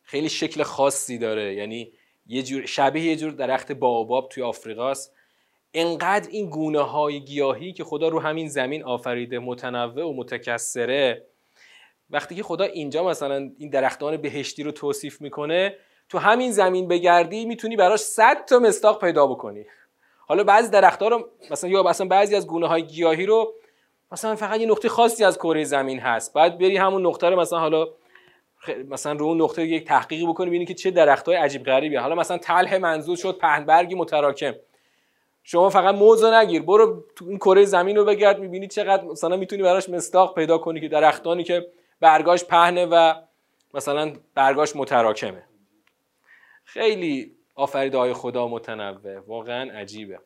خیلی 0.01 0.29
شکل 0.29 0.63
خاصی 0.63 1.17
داره. 1.17 1.55
یعنی 1.55 1.91
یه 2.31 2.43
جور 2.43 2.65
شبیه 2.65 3.03
یه 3.03 3.15
جور 3.15 3.31
درخت 3.31 3.71
باباب 3.71 4.29
توی 4.29 4.43
آفریقاست. 4.43 5.13
انقدر 5.73 6.29
این 6.31 6.49
گونه 6.49 6.81
های 6.81 7.19
گیاهی 7.19 7.73
که 7.73 7.83
خدا 7.83 8.07
رو 8.07 8.19
همین 8.19 8.47
زمین 8.47 8.83
آفریده 8.83 9.39
متنوع 9.39 10.03
و 10.03 10.13
متکثره. 10.13 11.25
وقتی 12.09 12.35
که 12.35 12.43
خدا 12.43 12.65
اینجا 12.65 13.03
مثلا 13.03 13.49
این 13.57 13.69
درختان 13.69 14.17
بهشتی 14.17 14.63
رو 14.63 14.71
توصیف 14.71 15.21
می‌کنه 15.21 15.75
تو 16.09 16.17
همین 16.17 16.51
زمین 16.51 16.87
بگردی 16.87 17.45
می‌تونی 17.45 17.75
براش 17.75 17.99
100 17.99 18.45
تا 18.45 18.59
مستاق 18.59 19.01
پیدا 19.01 19.27
بکنی. 19.27 19.65
حالا 20.27 20.43
بعضی 20.43 20.71
درختها 20.71 21.07
رو 21.07 21.29
مثلا 21.51 21.69
یا 21.69 21.83
مثلا 21.83 22.07
بعضی 22.07 22.35
از 22.35 22.47
گونه 22.47 22.67
های 22.67 22.83
گیاهی 22.83 23.25
رو 23.25 23.53
مثلا 24.11 24.35
فقط 24.35 24.59
یه 24.59 24.67
نقطه 24.67 24.89
خاصی 24.89 25.23
از 25.23 25.37
کره 25.37 25.63
زمین 25.63 25.99
هست. 25.99 26.33
بعد 26.33 26.57
بری 26.57 26.77
همون 26.77 27.05
نقطه 27.05 27.29
رو 27.29 27.39
مثلا 27.39 27.59
حالا 27.59 27.87
مثلا 28.89 29.13
رو 29.13 29.25
اون 29.25 29.41
نقطه 29.41 29.65
یک 29.65 29.87
تحقیقی 29.87 30.25
بکنی 30.25 30.47
ببینی 30.47 30.65
که 30.65 30.73
چه 30.73 30.91
درختای 30.91 31.35
عجیب 31.35 31.63
غریبی. 31.63 31.95
حالا 31.95 32.15
مثلا 32.15 32.37
تله 32.37 32.77
منظور 32.77 33.17
شد 33.17 33.37
پهنبرگی 33.37 33.95
متراکم. 33.95 34.53
شما 35.43 35.69
فقط 35.69 35.95
موزه 35.95 36.35
نگیر 36.35 36.61
برو 36.61 37.05
تو 37.15 37.25
این 37.25 37.37
کره 37.37 37.65
زمین 37.65 37.95
رو 37.95 38.05
بگرد 38.05 38.39
می‌بینی 38.39 38.67
چقدر 38.67 39.03
مثلا 39.03 39.37
می‌تونی 39.37 39.63
براش 39.63 39.89
مستاق 39.89 40.35
پیدا 40.35 40.57
کنی 40.57 40.81
که 40.81 40.87
درختانی 40.87 41.43
که 41.43 41.67
برگاش 41.99 42.45
پهنه 42.45 42.85
و 42.85 43.13
مثلا 43.73 44.13
برگاش 44.35 44.75
متراکمه. 44.75 45.43
خیلی 46.63 47.35
آفریده 47.55 47.97
های 47.97 48.13
خدا 48.13 48.47
متنوع 48.47 49.19
واقعا 49.19 49.71
عجیبه. 49.71 50.19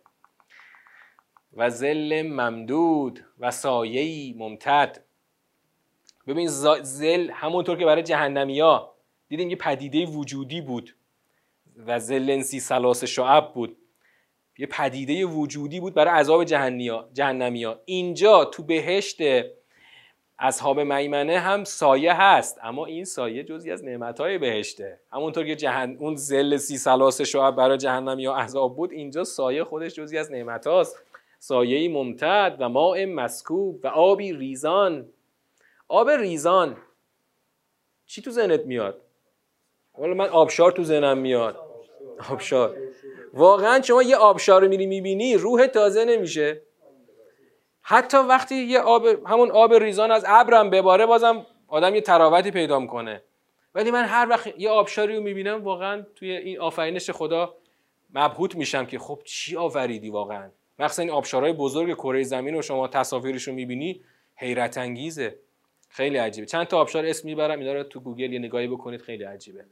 و 1.54 1.70
زل 1.70 2.22
ممدود 2.22 3.26
و 3.40 3.52
سایهی 3.52 4.36
ممتد. 4.38 5.03
ببین 6.28 6.48
زل 6.82 7.30
همونطور 7.30 7.78
که 7.78 7.86
برای 7.86 8.04
جهنمی 8.04 8.60
ها 8.60 8.96
دیدیم 9.28 9.50
یه 9.50 9.56
پدیده 9.56 10.06
وجودی 10.06 10.62
بود 10.62 10.96
و 11.86 12.00
زلنسی 12.00 12.60
سلاس 12.60 13.04
شعب 13.04 13.54
بود. 13.54 13.78
یه 14.58 14.68
پدیده 14.68 15.26
وجودی 15.26 15.80
بود 15.80 15.94
برای 15.94 16.20
عذاب 16.20 16.44
جهنمی 17.14 17.64
ها 17.64 17.80
اینجا 17.86 18.46
تو 18.46 18.64
بهشت 18.64 19.22
اصحاب 20.40 20.80
میمنه 20.80 21.40
هم 21.40 21.64
سایه 21.64 22.14
هست 22.14 22.60
اما 22.64 22.86
این 22.86 23.06
سایه 23.06 23.44
جزی 23.44 23.72
از 23.72 23.84
های 24.20 24.38
بهشته. 24.38 25.00
همونطور 25.12 25.46
که 25.46 25.56
جهن... 25.56 25.98
اون 26.00 26.16
زل 26.16 26.58
سی 26.58 26.78
سلاس 26.78 27.22
شعب 27.22 27.56
برای 27.56 27.78
جهنمی 27.78 28.26
ها 28.26 28.36
عذاب 28.36 28.76
بود 28.76 28.92
اینجا 28.92 29.24
سایه 29.24 29.64
خودش 29.64 29.94
جزی 29.96 30.18
از 30.18 30.32
نعمت 30.32 30.68
هاست 30.68 31.00
سایه 31.40 31.90
ممتد 31.90 32.56
و 32.60 32.70
ماء 32.70 33.06
مسکوب 33.06 33.80
و 33.84 33.88
آبی 33.88 34.34
ریزان. 34.34 35.06
آب 35.94 36.10
ریزان. 36.10 36.78
چی 38.06 38.22
تو 38.22 38.32
ذهنت 38.32 38.66
میاد؟ 38.66 39.02
والا 39.98 40.14
من 40.14 40.30
آبشار 40.30 40.72
تو 40.72 40.84
ذهنم 40.84 41.18
میاد. 41.18 41.58
آبشار. 42.30 42.78
واقعا 43.34 43.82
شما 43.82 44.04
یه 44.04 44.16
آبشار 44.16 44.62
رو 44.62 44.68
میری 44.68 44.86
می‌بینی 44.86 45.36
روح 45.36 45.68
تازه 45.68 46.06
نمیشه. 46.06 46.62
حتی 47.82 48.18
وقتی 48.18 48.56
یه 48.56 48.80
آب 48.80 49.06
همون 49.06 49.52
آب 49.52 49.74
ریزان 49.74 50.12
از 50.12 50.26
ابرم 50.28 50.70
بباره 50.70 51.06
بازم 51.06 51.46
آدم 51.68 51.96
یه 51.96 52.02
تراوتی 52.02 52.52
پیدا 52.52 52.80
می‌کنه. 52.80 53.24
ولی 53.76 53.92
من 53.92 54.04
هر 54.04 54.28
وقت 54.30 54.54
یه 54.58 54.70
آبشاری 54.70 55.16
رو 55.16 55.24
می‌بینم 55.24 55.64
واقعا 55.64 56.06
توی 56.16 56.32
این 56.32 56.60
آفرینش 56.60 57.10
خدا 57.10 57.56
مبهوت 58.14 58.56
میشم 58.56 58.86
که 58.86 59.00
خب 59.00 59.22
چی 59.26 59.58
آفریدی 59.58 60.10
واقعا؟ 60.10 60.50
مخصوصا 60.80 61.02
این 61.02 61.12
آبشارهای 61.12 61.54
بزرگ 61.54 61.94
کره 61.94 62.24
زمین 62.24 62.54
رو 62.54 62.62
شما 62.62 62.88
تصاویرش 62.88 63.48
رو 63.48 63.54
می‌بینی 63.54 64.02
حیرت 64.36 64.78
انگیزه. 64.78 65.40
خیلی 65.94 66.18
عجیبه. 66.18 66.48
چند 66.48 66.68
تا 66.68 66.78
آبشار 66.78 67.06
اسم 67.06 67.28
می‌برم 67.28 67.60
اینا 67.60 67.74
رو 67.74 67.84
تو 67.84 68.00
گوگل 68.00 68.34
یه 68.34 68.40
نگاهی 68.40 68.68
بکنید 68.68 69.02
خیلی 69.02 69.24
عجیبه. 69.24 69.66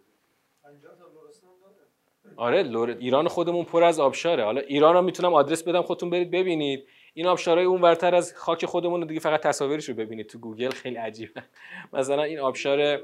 آره 2.36 2.98
ایران 3.00 3.28
خودمون 3.28 3.66
پر 3.66 3.84
از 3.84 4.00
آبشاره. 4.00 4.44
حالا 4.44 4.62
ایران 4.62 4.94
رو 4.94 5.02
می‌تونم 5.02 5.34
آدرس 5.34 5.64
بدم 5.64 5.82
خودتون 5.82 6.10
برید 6.10 6.32
ببینید. 6.32 6.88
این 7.14 7.28
آبشارهای 7.28 7.66
اون 7.66 7.82
ورتر 7.82 8.16
از 8.16 8.34
خاک 8.36 8.66
خودمون 8.66 9.08
دیگه 9.08 9.20
فقط 9.20 9.42
تصاویرش 9.42 9.90
رو 9.90 9.96
ببینید 9.96 10.28
تو 10.28 10.40
گوگل. 10.40 10.70
خیلی 10.70 10.96
عجیبه. 10.96 11.44
مثلا 11.94 12.24
این 12.24 12.40
آبشار 12.40 13.02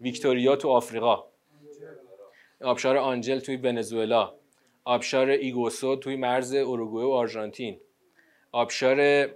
ویکتوریا 0.00 0.56
تو 0.56 0.68
آفریقا. 0.68 1.24
آبشار 2.60 2.96
آنجل 2.96 3.38
توی 3.38 3.56
ونزوئلا. 3.56 4.34
آبشار 4.84 5.28
ایگواسو 5.28 5.96
توی 5.96 6.16
مرز 6.16 6.54
اوروگوئه 6.54 7.06
و 7.06 7.10
آرژانتین. 7.10 7.80
آبشار 8.52 9.28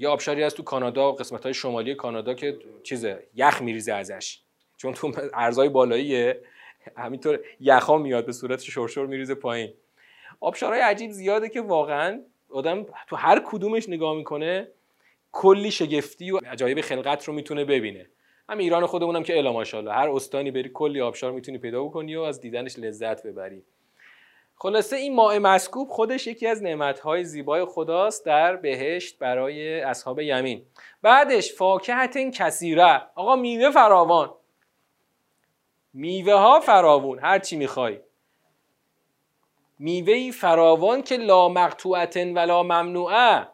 یه 0.00 0.08
آبشاری 0.08 0.42
هست 0.42 0.56
تو 0.56 0.62
کانادا 0.62 1.12
قسمت 1.12 1.42
های 1.42 1.54
شمالی 1.54 1.94
کانادا 1.94 2.34
که 2.34 2.58
چیزه 2.82 3.22
یخ 3.34 3.62
میریزه 3.62 3.92
ازش. 3.92 4.38
چون 4.76 4.92
تو 4.92 5.12
ارزای 5.34 5.68
بالاییه. 5.68 6.40
همینطور 6.96 7.40
یخا 7.60 7.98
میاد 7.98 8.26
به 8.26 8.32
صورت 8.32 8.60
شرشر 8.60 9.06
میریزه 9.06 9.34
پایین. 9.34 9.72
آبشارهای 10.40 10.80
عجیب 10.80 11.10
زیاده 11.10 11.48
که 11.48 11.60
واقعا 11.60 12.20
آدم 12.50 12.86
تو 13.08 13.16
هر 13.16 13.42
کدومش 13.46 13.88
نگاه 13.88 14.16
می‌کنه 14.16 14.68
کلی 15.32 15.70
شگفتی 15.70 16.30
و 16.30 16.36
عجایب 16.36 16.80
خلقت 16.80 17.24
رو 17.24 17.34
می‌تونه 17.34 17.64
ببینه. 17.64 18.06
هم 18.48 18.58
ایران 18.58 18.86
خودمونم 18.86 19.22
که 19.22 19.38
الا 19.38 19.52
ماشاءالله 19.52 19.92
هر 19.92 20.08
استانی 20.08 20.50
بری 20.50 20.70
کلی 20.74 21.00
آبشار 21.00 21.32
می‌تونی 21.32 21.58
پیدا 21.58 21.84
بکنی 21.84 22.16
و 22.16 22.20
از 22.20 22.40
دیدنش 22.40 22.78
لذت 22.78 23.26
ببری. 23.26 23.62
خلاصه 24.62 24.96
این 24.96 25.14
ماء 25.14 25.38
مسکوب 25.38 25.88
خودش 25.88 26.26
یکی 26.26 26.46
از 26.46 26.62
نعمتهای 26.62 27.24
زیبای 27.24 27.64
خداست 27.64 28.24
در 28.24 28.56
بهشت 28.56 29.18
برای 29.18 29.80
اصحاب 29.80 30.20
یمین. 30.20 30.66
بعدش 31.02 31.54
فاکهت 31.54 32.18
کثیره. 32.18 33.02
آقا 33.14 33.36
میوه 33.36 33.70
فراوان. 33.70 34.30
میوه 35.94 36.32
ها 36.34 36.60
فراوون 36.60 37.18
هر 37.18 37.38
چی 37.38 37.56
می‌خوای. 37.56 38.00
میوه 39.78 40.30
فراوان 40.30 41.02
که 41.02 41.16
لا 41.16 41.48
مقطوعتن 41.48 42.34
ولا 42.34 42.62
ممنوعه 42.62 43.48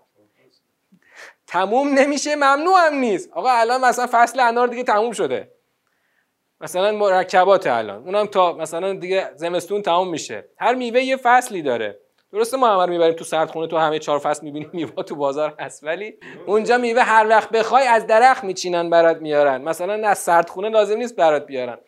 تموم 1.46 1.88
نمیشه 1.88 2.36
ممنوع 2.36 2.86
هم 2.86 2.94
نیست. 2.94 3.32
آقا 3.32 3.50
الان 3.50 3.84
مثلا 3.84 4.08
فصل 4.12 4.40
انار 4.40 4.68
دیگه 4.68 4.82
تموم 4.82 5.12
شده. 5.12 5.55
مثلا 6.60 6.92
مرکبات 6.92 7.66
الان. 7.66 8.02
اونم 8.02 8.26
تا 8.26 8.52
مثلا 8.52 8.92
دیگه 8.92 9.30
زمستون 9.34 9.82
تموم 9.82 10.08
میشه. 10.08 10.48
هر 10.58 10.74
میوه 10.74 11.00
یه 11.00 11.16
فصلی 11.16 11.62
داره. 11.62 11.98
درسته 12.32 12.56
ما 12.56 12.68
همه 12.68 12.86
می‌بریم 12.86 13.14
تو 13.14 13.24
سردخونه 13.24 13.66
تو 13.66 13.76
همه 13.76 13.98
چهار 13.98 14.18
فصل 14.18 14.44
می‌بینیم 14.44 14.70
میوه 14.72 15.02
تو 15.02 15.14
بازار 15.14 15.54
هست 15.58 15.84
ولی 15.84 16.14
اونجا 16.46 16.78
میوه 16.78 17.02
هر 17.02 17.26
وقت 17.28 17.50
بخوای 17.50 17.86
از 17.86 18.06
درخت 18.06 18.44
میچینن 18.44 18.90
برات 18.90 19.16
میارن. 19.16 19.62
مثلا 19.62 20.08
از 20.08 20.18
سردخونه 20.18 20.68
لازم 20.68 20.96
نیست 20.96 21.16
برات 21.16 21.46
بیارن. 21.46 21.78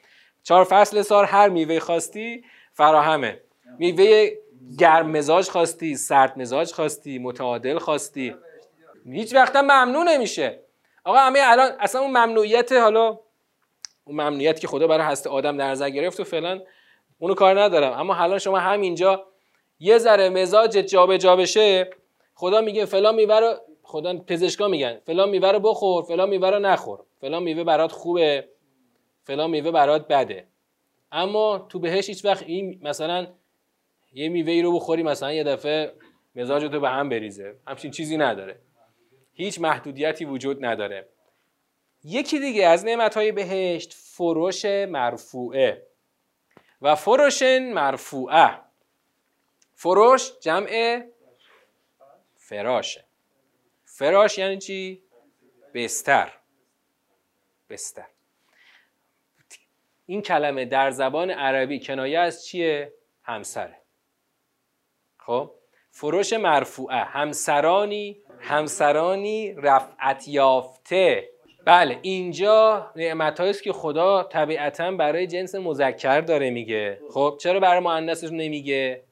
چهار 0.42 0.64
فصل 0.64 1.02
سال 1.02 1.24
هر 1.24 1.48
میوه 1.48 1.78
خواستی 1.78 2.44
فراهمه. 2.72 3.40
میوه 3.78 4.30
گرم 4.78 5.10
مزاج 5.10 5.48
خواستی 5.48 5.94
سرد 5.94 6.38
مزاج 6.38 6.72
خواستی 6.72 7.18
متعادل 7.18 7.78
خواستی. 7.78 8.34
هیچ 9.12 9.34
وقت 9.34 9.56
ممنوع 9.56 10.04
نمیشه. 10.04 10.60
آقا 11.04 11.18
همه 11.18 11.40
الان 11.42 11.70
اصلا 11.80 12.00
اون 12.00 12.10
ممنوعیت 12.10 12.72
حالا 12.72 13.18
اون 14.08 14.20
ممنوعیت 14.20 14.60
که 14.60 14.66
خدا 14.66 14.86
برای 14.86 15.06
هست 15.06 15.26
آدم 15.26 15.56
در 15.56 15.70
نظر 15.70 15.90
گرفت 15.90 16.20
و 16.20 16.24
فعلا 16.24 16.60
اونو 17.18 17.34
کار 17.34 17.60
ندارم. 17.60 17.92
اما 17.92 18.14
حالا 18.14 18.38
شما 18.38 18.58
همینجا 18.58 19.26
یه 19.80 19.98
ذره 19.98 20.28
مزاج 20.28 20.70
جابجا 20.70 21.16
جا 21.16 21.36
بشه 21.36 21.90
خدا 22.34 22.60
میگه 22.60 22.84
فلان 22.84 23.14
میوه 23.14 23.40
رو 23.40 23.54
خدا 23.82 24.18
پزشکا 24.18 24.68
میگن 24.68 24.98
فلان 25.06 25.28
میوه 25.28 25.52
رو 25.52 25.60
بخور 25.60 26.04
فلان 26.04 26.28
میوه 26.28 26.50
رو 26.50 26.58
نخور. 26.58 27.00
فلان 27.20 27.42
میوه 27.42 27.64
برات 27.64 27.92
خوبه 27.92 28.48
فلان 29.24 29.50
میوه 29.50 29.70
برات 29.70 30.08
بده. 30.08 30.46
اما 31.12 31.66
تو 31.68 31.78
بهش 31.78 32.08
هیچ 32.08 32.24
وقت 32.24 32.42
این 32.42 32.80
مثلا 32.82 33.26
یه 34.12 34.28
میوه 34.28 34.62
رو 34.62 34.72
بخوری 34.72 35.02
مثلا 35.02 35.32
یه 35.32 35.44
دفعه 35.44 35.92
مزاج 36.36 36.62
تو 36.62 36.80
به 36.80 36.88
هم 36.88 37.08
بریزه. 37.08 37.54
همچین 37.66 37.90
چیزی 37.90 38.16
نداره. 38.16 38.58
هیچ 39.32 39.60
محدودیتی 39.60 40.24
وجود 40.24 40.64
نداره. 40.64 41.08
یکی 42.04 42.38
دیگه 42.40 42.66
از 42.66 42.84
های 43.14 43.32
بهشت 43.32 43.92
فروش 43.92 44.64
مرفوعه. 44.64 45.86
و 46.82 46.94
فروشن 46.94 47.72
مرفوعه. 47.72 48.58
فروش 49.74 50.32
جمع 50.40 51.02
فراشه 52.36 53.08
فراش 53.98 54.38
یعنی 54.38 54.58
چی؟ 54.58 55.02
بستر. 55.74 56.32
بستر. 57.70 58.06
این 60.06 60.22
کلمه 60.22 60.64
در 60.64 60.90
زبان 60.90 61.30
عربی 61.30 61.80
کنایه 61.80 62.18
از 62.18 62.46
چیه؟ 62.46 62.92
همسره. 63.22 63.76
خب؟ 65.18 65.54
فروش 65.90 66.32
مرفوعه. 66.32 66.96
همسرانی 66.96 68.22
همسرانی 68.40 69.54
رفعت 69.54 70.28
یافته. 70.28 71.30
بله 71.64 71.98
اینجا 72.02 72.90
نعمت 72.96 73.40
است 73.40 73.62
که 73.62 73.72
خدا 73.72 74.22
طبیعتا 74.22 74.90
برای 74.90 75.26
جنس 75.26 75.54
مذکر 75.54 76.20
داره 76.20 76.50
میگه. 76.50 77.00
خب 77.10 77.38
چرا 77.40 77.60
برای 77.60 77.80
مؤنثش 77.80 78.32
نمیگه؟ 78.32 79.02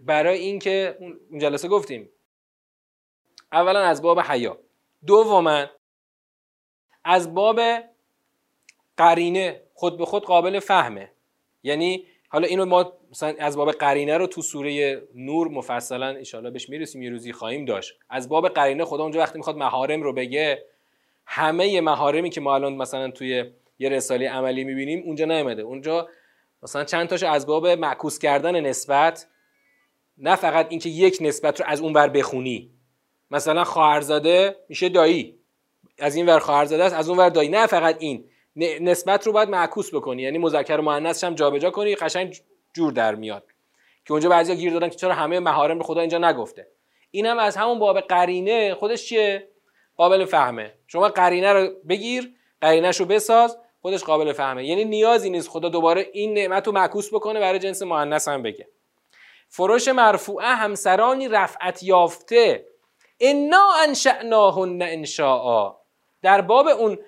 برای 0.00 0.38
اینکه 0.38 0.96
اون 1.30 1.38
جلسه 1.38 1.68
گفتیم. 1.68 2.08
اولا 3.52 3.80
از 3.80 4.02
باب 4.02 4.20
حیا. 4.20 4.58
دوما 5.06 5.66
از 7.04 7.34
باب 7.34 7.60
قرینه. 8.96 9.60
خود 9.74 9.98
به 9.98 10.04
خود 10.04 10.24
قابل 10.24 10.58
فهمه. 10.58 11.10
یعنی 11.62 12.06
حالا 12.28 12.46
اینو 12.46 12.64
ما 12.64 12.92
مثلا 13.10 13.34
از 13.38 13.56
باب 13.56 13.70
قرینه 13.70 14.16
رو 14.16 14.26
تو 14.26 14.42
سوره 14.42 15.02
نور 15.14 15.48
مفصلا 15.48 16.16
ان 16.34 16.50
بهش 16.50 16.68
می‌رسیم 16.68 17.02
یه 17.02 17.10
روزی 17.10 17.32
خواهیم 17.32 17.64
داشت. 17.64 17.98
از 18.10 18.28
باب 18.28 18.48
قرینه 18.48 18.84
خدا 18.84 19.02
اونجا 19.02 19.20
وقتی 19.20 19.38
می‌خواد 19.38 19.56
محارم 19.56 20.02
رو 20.02 20.12
بگه 20.12 20.64
همه 21.26 21.80
محارمی 21.80 22.30
که 22.30 22.40
ما 22.40 22.54
الان 22.54 22.74
مثلا 22.74 23.10
توی 23.10 23.44
یه 23.78 23.88
رساله 23.88 24.30
عملی 24.30 24.64
می‌بینیم 24.64 25.02
اونجا 25.06 25.24
نیامده 25.24 25.62
اونجا 25.62 26.08
مثلا 26.62 26.84
چند 26.84 27.08
تاشو 27.08 27.26
از 27.26 27.46
باب 27.46 27.66
معکوس 27.66 28.18
کردن 28.18 28.60
نسبت 28.60 29.26
نه 30.18 30.36
فقط 30.36 30.66
اینکه 30.70 30.88
یک 30.88 31.18
نسبت 31.20 31.60
رو 31.60 31.66
از 31.68 31.80
اون 31.80 31.92
ور 31.92 32.08
بخونی. 32.08 32.70
مثلا 33.30 33.64
خواهرزاده 33.64 34.56
میشه 34.68 34.88
دایی. 34.88 35.38
از 35.98 36.16
این 36.16 36.26
ور 36.26 36.38
خواهرزاده 36.38 36.84
است 36.84 36.94
از 36.94 37.08
اون 37.08 37.18
ور 37.18 37.28
دایی. 37.28 37.48
نه 37.48 37.66
فقط 37.66 37.96
این. 37.98 38.24
نسبت 38.80 39.26
رو 39.26 39.32
باید 39.32 39.48
معکوس 39.48 39.94
بکنی. 39.94 40.22
یعنی 40.22 40.38
مذکر 40.38 40.76
و 40.76 40.82
مؤنثش 40.82 41.24
هم 41.24 41.34
جابجا 41.34 41.70
کنی 41.70 41.94
قشنگ 41.94 42.36
جور 42.74 42.92
در 42.92 43.14
میاد. 43.14 43.44
که 44.04 44.12
اونجا 44.12 44.28
بعضیا 44.28 44.54
گیر 44.54 44.72
دادن 44.72 44.88
که 44.88 44.96
چرا 44.96 45.14
همه 45.14 45.40
محارم 45.40 45.78
به 45.78 45.84
خدا 45.84 46.00
اینجا 46.00 46.18
نگفته. 46.18 46.66
اینم 47.10 47.38
از 47.38 47.56
همون 47.56 47.78
باب 47.78 48.00
قرینه. 48.00 48.74
خودش 48.74 49.08
چیه؟ 49.08 49.48
قابل 50.00 50.24
فهمه. 50.24 50.74
شما 50.86 51.08
قرینه 51.08 51.52
رو 51.52 51.70
بگیر 51.88 52.34
قرینش 52.60 53.00
رو 53.00 53.06
بساز 53.06 53.58
خودش 53.82 54.04
قابل 54.04 54.32
فهمه. 54.32 54.66
یعنی 54.66 54.84
نیازی 54.84 55.30
نیست 55.30 55.48
خدا 55.48 55.68
دوباره 55.68 56.10
این 56.12 56.34
نعمت 56.34 56.66
رو 56.66 56.72
معکوس 56.72 57.14
بکنه 57.14 57.40
برای 57.40 57.58
جنس 57.58 57.82
مؤنث 57.82 58.28
هم 58.28 58.42
بگه. 58.42 58.68
فروش 59.48 59.88
مرفوعه 59.88 60.46
همسرانی 60.46 61.28
رفعت 61.28 61.82
یافته. 61.82 62.66
انا 63.20 63.66
انشأناهن 63.88 64.82
انشاء 64.82 65.76
در 66.22 66.40
باب 66.40 66.66
اون 66.66 66.98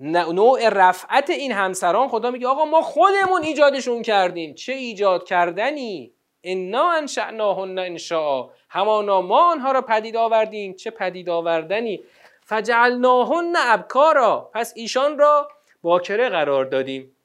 نوع 0.00 0.68
رفعت 0.68 1.30
این 1.30 1.52
همسران 1.52 2.08
خدا 2.08 2.30
میگه 2.30 2.48
آقا 2.48 2.64
ما 2.64 2.82
خودمون 2.82 3.42
ایجادشون 3.42 4.02
کردیم. 4.02 4.54
چه 4.54 4.72
ایجاد 4.72 5.24
کردنی؟ 5.24 6.12
انا 6.44 6.90
انشأناهن 6.90 7.78
انشاء 7.78 8.50
همانا 8.72 9.20
ما 9.20 9.50
آنها 9.52 9.72
را 9.72 9.82
پدید 9.82 10.16
آوردیم. 10.16 10.74
چه 10.74 10.90
پدید 10.90 11.30
آوردنی؟ 11.30 12.04
فجعلناهن 12.44 13.52
ابکارا. 13.56 14.50
پس 14.54 14.72
ایشان 14.76 15.18
را 15.18 15.48
باکره 15.82 16.28
قرار 16.28 16.64
دادیم. 16.64 17.16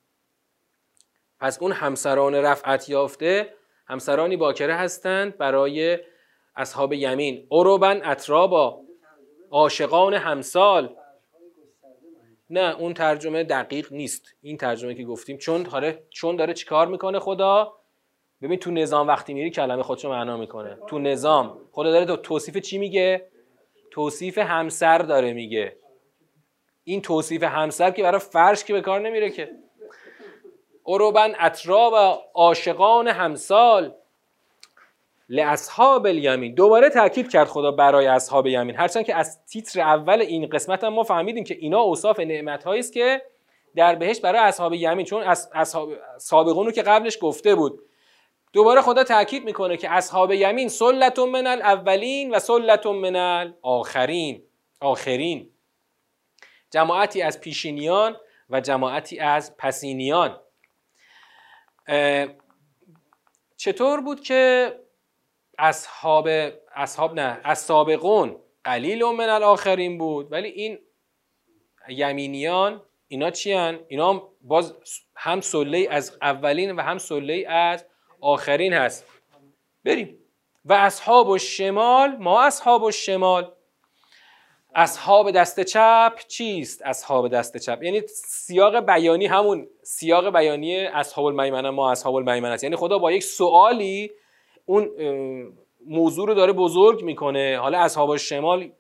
پس 1.40 1.62
اون 1.62 1.72
همسران 1.72 2.36
رفعت 2.36 2.90
یافته 2.90 3.54
همسرانی 3.88 4.38
باکره 4.38 4.76
هستند 4.76 5.38
برای 5.38 6.00
اصحاب 6.56 6.94
یمین. 6.94 7.48
اروبن 7.52 8.02
اطرابا 8.04 8.82
عاشقان 9.52 10.14
همسال. 10.14 10.96
نه 12.50 12.76
اون 12.80 12.94
ترجمه 12.94 13.44
دقیق 13.44 13.94
نیست. 13.94 14.36
این 14.42 14.58
ترجمه 14.58 14.96
که 14.96 15.04
گفتیم 15.04 15.38
چون 15.38 15.64
داره 15.64 16.04
چون 16.10 16.36
داره 16.36 16.54
چیکار 16.54 16.88
می‌کنه 16.88 17.20
خدا؟ 17.20 17.74
ببین 18.46 18.60
تو 18.60 18.72
نظام 18.72 19.08
وقتی 19.08 19.34
میری 19.34 19.50
کلمه 19.50 19.84
خودشو 19.84 20.10
معنا 20.10 20.38
می‌کنه. 20.38 20.78
تو 20.88 21.00
نظام. 21.00 21.58
خدا 21.72 21.92
داره 21.92 22.06
تو 22.06 22.16
توصیف 22.16 22.58
چی 22.58 22.78
میگه؟ 22.78 23.28
توصیف 23.92 24.38
همسر 24.38 24.98
داره 24.98 25.34
میگه. 25.34 25.76
این 26.84 27.02
توصیف 27.02 27.44
همسر 27.44 27.92
که 27.92 28.04
برای 28.04 28.20
فرش 28.20 28.64
که 28.64 28.74
به 28.74 28.82
کار 28.82 29.02
نمیره 29.02 29.30
که. 29.30 29.52
اروبن 30.88 31.34
اطراب 31.40 32.24
عاشقان 32.34 33.08
همسال 33.08 33.94
لاصحاب 35.30 36.06
الیمین. 36.06 36.54
دوباره 36.54 36.90
تاکید 36.90 37.32
کرد 37.32 37.48
خدا 37.48 37.72
برای 37.72 38.08
اصحاب 38.08 38.48
یمین. 38.48 38.76
هرچند 38.76 39.06
که 39.06 39.16
از 39.16 39.46
تیتر 39.46 39.82
اول 39.82 40.22
این 40.22 40.50
قسمت 40.50 40.84
هم 40.84 40.94
ما 40.94 41.04
فهمیدیم 41.04 41.44
که 41.44 41.58
اینا 41.60 41.80
اوصاف 41.80 42.20
نعمت 42.20 42.68
است 42.68 42.94
که 42.94 43.22
در 43.76 43.96
بهش 43.96 44.20
برای 44.20 44.40
اصحاب 44.40 44.74
یمین. 44.74 45.06
چون 45.06 45.24
اصحاب 45.54 45.90
سابقون 46.18 46.66
رو 46.66 46.72
که 46.72 46.82
قبلش 46.82 47.18
گفته 47.22 47.56
بود. 47.56 47.80
دوباره 48.56 48.82
خدا 48.82 49.04
تاکید 49.04 49.44
می‌کنه 49.44 49.78
که 49.78 49.92
اصحاب 49.92 50.32
یمین 50.32 50.70
سلت 50.70 51.20
من 51.20 51.48
الاولین 51.48 52.36
و 52.36 52.40
سلت 52.40 52.86
من 52.86 53.16
الاخرین 53.16 54.44
آخرین. 54.80 55.50
جماعتی 56.72 57.22
از 57.22 57.42
پیشینیان 57.42 58.18
و 58.50 58.62
جماعتی 58.62 59.20
از 59.20 59.58
پسینیان. 59.58 60.40
چطور 63.58 64.02
بود 64.02 64.22
که 64.22 64.74
اصحاب 65.58 66.28
اصحاب 66.76 67.14
نه 67.14 67.42
از 67.44 67.60
سابقون 67.60 68.36
قلیل 68.64 69.04
من 69.04 69.30
الاخرین 69.30 69.98
بود؟ 69.98 70.32
ولی 70.32 70.50
این 70.50 70.80
یمینیان 71.90 72.82
اینا 73.08 73.32
چی 73.32 73.54
هن؟ 73.54 73.80
اینا 73.88 74.30
باز 74.42 74.74
هم 75.16 75.42
سله 75.42 75.88
از 75.90 76.18
اولین 76.22 76.72
و 76.72 76.82
هم 76.82 76.98
سله 76.98 77.46
از 77.50 77.86
آخرین 78.26 78.74
هست. 78.74 79.06
بریم. 79.84 80.18
و 80.66 80.74
اصحاب 80.74 81.30
و 81.30 81.38
شمال 81.38 82.16
ما 82.20 82.44
اصحاب 82.44 82.84
و 82.84 82.92
شمال 82.92 83.52
اصحاب 84.76 85.32
دست 85.32 85.60
چپ 85.60 86.14
چیست؟ 86.28 86.82
اصحاب 86.86 87.28
دست 87.28 87.58
چپ. 87.58 87.84
یعنی 87.84 88.02
سیاق 88.08 88.80
بیانی 88.80 89.26
همون 89.26 89.68
سیاق 89.84 90.38
بیانی 90.38 90.86
اصحاب 90.86 91.26
المیمنه 91.26 91.70
ما 91.70 91.92
اصحاب 91.92 92.16
المیمنه 92.16 92.54
است. 92.54 92.64
یعنی 92.64 92.76
خدا 92.76 92.98
با 92.98 93.12
یک 93.12 93.24
سوالی 93.24 94.12
اون 94.66 94.90
موضوع 95.88 96.28
رو 96.28 96.34
داره 96.34 96.54
بزرگ 96.54 97.04
می‌کنه. 97.04 97.58
حالا 97.62 97.80
اصحاب 97.80 98.18
شمال 98.18 98.72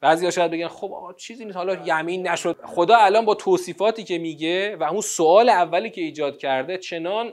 بعضی 0.00 0.32
شاید 0.32 0.50
بگن 0.50 0.68
خب 0.68 0.92
آقا 0.92 1.12
چیزی 1.12 1.44
نیست 1.44 1.56
حالا 1.56 1.76
یمین 1.86 2.28
نشد. 2.28 2.56
خدا 2.64 2.96
الان 2.96 3.24
با 3.24 3.34
توصیفاتی 3.34 4.04
که 4.04 4.18
میگه 4.18 4.76
و 4.76 4.82
اون 4.82 5.00
سوال 5.00 5.48
اولی 5.48 5.90
که 5.90 6.00
ایجاد 6.00 6.38
کرده 6.38 6.78
چنان 6.78 7.32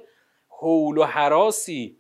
حول 0.62 0.98
و 0.98 1.04
حراسی 1.04 1.98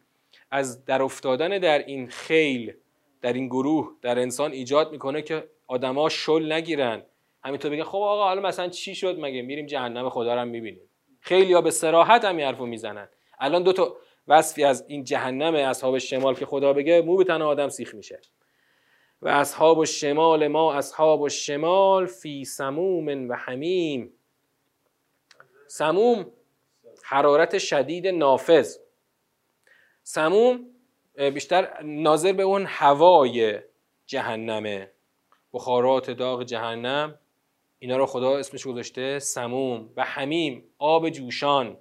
از 0.51 0.85
در 0.85 1.01
افتادن 1.01 1.59
در 1.59 1.85
این 1.85 2.07
خیل 2.07 2.73
در 3.21 3.33
این 3.33 3.47
گروه 3.47 3.95
در 4.01 4.19
انسان 4.19 4.51
ایجاد 4.51 4.91
می‌کنه 4.91 5.21
که 5.21 5.49
آدما 5.67 6.09
شل 6.09 6.51
نگیرن. 6.51 7.03
همینطور 7.43 7.71
بگن 7.71 7.83
خب 7.83 7.97
آقا 7.97 8.23
حالا 8.23 8.41
مثلا 8.41 8.69
چی 8.69 8.95
شد 8.95 9.19
مگه؟ 9.19 9.41
میریم 9.41 9.65
جهنم 9.65 10.09
خدا 10.09 10.35
رو 10.35 10.45
می‌بینیم. 10.45 10.89
خیلی 11.19 11.53
ها 11.53 11.61
به 11.61 11.71
سراحت 11.71 12.25
هم 12.25 12.39
حرفو 12.39 12.65
می‌زنن. 12.65 13.09
الان 13.39 13.63
دو 13.63 13.73
تا 13.73 13.95
وصفی 14.27 14.63
از 14.63 14.85
این 14.87 15.03
جهنم 15.03 15.55
اصحاب 15.55 15.97
شمال 15.97 16.35
که 16.35 16.45
خدا 16.45 16.73
بگه 16.73 17.01
مو 17.01 17.17
به 17.17 17.33
آدم 17.33 17.69
سیخ 17.69 17.95
میشه. 17.95 18.19
و 19.21 19.27
اصحاب 19.27 19.83
شمال 19.83 20.47
ما 20.47 20.73
اصحاب 20.73 21.27
شمال 21.27 22.05
فی 22.05 22.45
سموم 22.45 23.29
و 23.29 23.33
حمیم. 23.33 24.13
سموم 25.67 26.25
حرارت 27.11 27.57
شدید 27.57 28.07
نافذ. 28.07 28.77
سموم 30.03 30.65
بیشتر 31.33 31.83
ناظر 31.83 32.33
به 32.33 32.43
اون 32.43 32.65
هوای 32.67 33.59
جهنمه 34.05 34.91
بخارات 35.53 36.11
داغ 36.11 36.43
جهنم. 36.43 37.19
اینا 37.79 37.97
رو 37.97 38.05
خدا 38.05 38.37
اسمش 38.37 38.67
گذاشته 38.67 39.19
سموم 39.19 39.89
و 39.97 40.03
حمیم 40.03 40.63
آب 40.77 41.09
جوشان. 41.09 41.77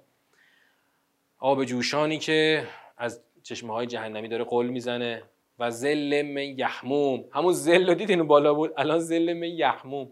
آب 1.39 1.63
جوشانی 1.63 2.17
که 2.17 2.67
از 2.97 3.23
چشمه 3.43 3.73
های 3.73 3.87
جهنمی 3.87 4.27
داره 4.27 4.43
قل 4.43 4.65
می‌زنه 4.65 5.23
و 5.59 5.71
زل 5.71 6.21
من 6.21 6.59
یحموم. 6.59 7.25
همون 7.31 7.53
زل 7.53 7.87
رو 7.87 7.93
دیدین؟ 7.93 8.27
بالا 8.27 8.53
بود. 8.53 8.73
الان 8.77 8.99
زل 8.99 9.33
من 9.33 9.47
یحموم. 9.47 10.11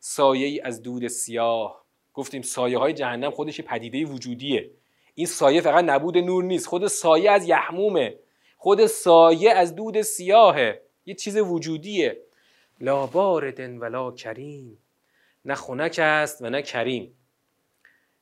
سایه 0.00 0.46
ای 0.46 0.60
از 0.60 0.82
دود 0.82 1.06
سیاه. 1.06 1.87
گفتیم 2.14 2.42
سایه 2.42 2.78
های 2.78 2.92
جهنم 2.92 3.30
خودش 3.30 3.60
پدیده 3.60 4.04
وجودیه. 4.04 4.70
این 5.14 5.26
سایه 5.26 5.60
فقط 5.60 5.84
نبود 5.84 6.18
نور 6.18 6.44
نیست 6.44 6.66
خود 6.66 6.86
سایه 6.86 7.30
از 7.30 7.48
یحمومه. 7.48 8.18
خود 8.56 8.86
سایه 8.86 9.50
از 9.52 9.74
دود 9.74 10.02
سیاهه. 10.02 10.82
یه 11.06 11.14
چیز 11.14 11.36
وجودیه. 11.36 12.22
لا 12.80 13.06
باردن 13.06 13.78
ولا 13.78 14.10
کریم. 14.10 14.78
نه 15.44 15.54
خنک 15.54 15.98
است 16.02 16.42
و 16.42 16.50
نه 16.50 16.62
کریم. 16.62 17.14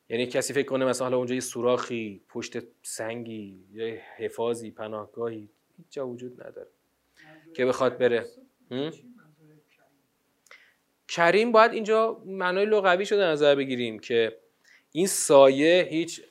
یعنی 0.09 0.27
کسی 0.27 0.53
فکر 0.53 0.67
کنه 0.69 0.85
مثلا 0.85 1.17
اونجا 1.17 1.35
یه 1.35 1.41
سوراخی 1.41 2.21
پشت 2.29 2.59
سنگی 2.83 3.65
یه 3.73 4.03
حفاظی 4.17 4.71
پناهگاهی 4.71 5.49
هیچ 5.77 5.87
جا 5.91 6.09
وجود 6.09 6.43
نداره. 6.43 6.69
که 7.55 7.67
بخواد 7.67 7.99
بره. 7.99 8.27
کریم 11.09 11.53
باید 11.53 11.73
اینجا 11.73 12.23
معنای 12.27 12.67
لغوی 12.67 13.07
شده 13.07 13.25
نظر 13.25 13.55
بگیریم 13.55 13.99
که 13.99 14.39
این 14.93 15.07
سایه 15.07 15.89
هیچ 15.91 16.23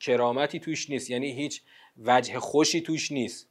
کرامتی 0.00 0.60
توش 0.60 0.90
نیست. 0.90 1.10
یعنی 1.10 1.32
هیچ 1.32 1.62
وجه 1.98 2.38
خوشی 2.38 2.80
توش 2.80 3.12
نیست. 3.12 3.48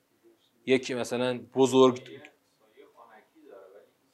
یکی 0.66 0.94
مثلا 0.94 1.40
بزرگ 1.56 2.02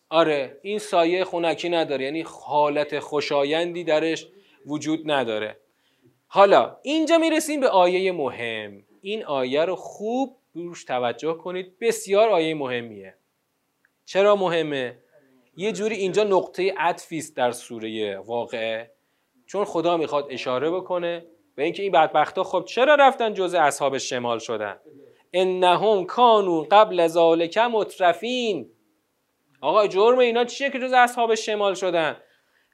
آره 0.10 0.60
این 0.62 0.80
سایه 0.80 1.24
خونکی 1.24 1.70
نداره. 1.70 2.06
یعنی 2.06 2.22
حالت 2.22 3.00
خوشایندی 3.00 3.84
درش 3.84 4.28
وجود 4.66 5.12
نداره. 5.12 5.60
حالا 6.28 6.78
اینجا 6.82 7.18
می‌رسیم 7.18 7.60
به 7.60 7.70
آیه 7.70 8.12
مهم. 8.12 8.84
این 9.02 9.26
آیه 9.26 9.66
رو 9.66 9.76
خوب 9.76 10.38
روش 10.54 10.84
توجه 10.84 11.34
کنید. 11.34 11.80
بسیار 11.80 12.30
آیه 12.30 12.56
مهمیه. 12.56 13.16
چرا 14.06 14.36
مهمه؟ 14.36 14.98
یه 15.60 15.72
جوری 15.72 15.96
اینجا 15.96 16.24
نقطه 16.24 16.74
عطفی 16.78 17.18
است 17.18 17.36
در 17.36 17.52
سوره 17.52 18.18
واقعه. 18.18 18.92
چون 19.46 19.66
خدا 19.66 19.98
می‌خواد 19.98 20.28
اشاره 20.30 20.72
بکنه 20.72 21.26
به 21.56 21.64
اینکه 21.64 21.84
این 21.84 21.92
بدبختا 21.92 22.44
خب 22.44 22.64
چرا 22.66 22.96
رفتن 22.96 23.34
جزء 23.34 23.60
اصحاب 23.60 23.98
شمال 23.98 24.40
شدن؟ 24.40 24.78
انهم 25.34 26.06
کانو 26.06 26.66
قبل 26.72 27.08
ذالک 27.08 27.58
مترفین. 27.58 28.70
آقا 29.62 29.88
جرم 29.88 30.18
اینا 30.20 30.44
چیه 30.44 30.70
که 30.70 30.80
جز 30.80 30.94
اصحاب 30.94 31.36
شمال 31.36 31.74
شدن؟ 31.74 32.18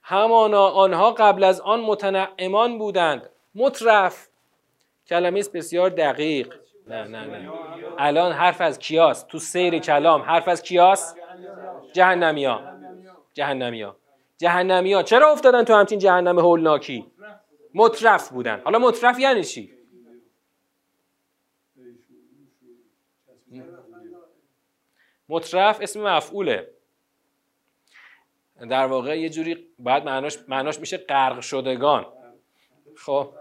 همانا 0.03 0.67
آنها 0.67 1.11
قبل 1.11 1.43
از 1.43 1.61
آن 1.61 1.81
متنعمان 1.81 2.77
بودند. 2.77 3.29
مترف. 3.55 4.27
کلمه 5.07 5.39
است 5.39 5.51
بسیار 5.51 5.89
دقیق. 5.89 6.53
نه 6.87 7.03
نه 7.03 7.25
نه. 7.25 7.51
الان 7.97 8.31
حرف 8.31 8.61
از 8.61 8.79
کیاس. 8.79 9.23
تو 9.23 9.39
سیر 9.39 9.79
کلام 9.79 10.21
حرف 10.21 10.47
از 10.47 10.63
کیاس؟ 10.63 11.15
جهنمیا. 11.93 12.61
جهنمیا. 13.33 13.95
جهنمیا. 14.37 15.03
چرا 15.03 15.31
افتادن 15.31 15.63
تو 15.63 15.73
همچین 15.73 15.99
جهنم 15.99 16.39
هولناکی؟ 16.39 17.11
مترف 17.73 18.29
بودن. 18.29 18.61
حالا 18.63 18.79
مترف 18.79 19.19
یعنی 19.19 19.43
چی؟ 19.43 19.75
مطرف 25.29 25.81
اسم 25.81 26.01
مفعوله. 26.01 26.71
در 28.69 28.85
واقع 28.85 29.19
یه 29.19 29.29
جوری 29.29 29.67
باید 29.79 30.03
معناش, 30.03 30.37
معناش 30.47 30.79
میشه 30.79 30.97
غرق 30.97 31.39
شدگان. 31.39 32.05
خب. 32.97 33.33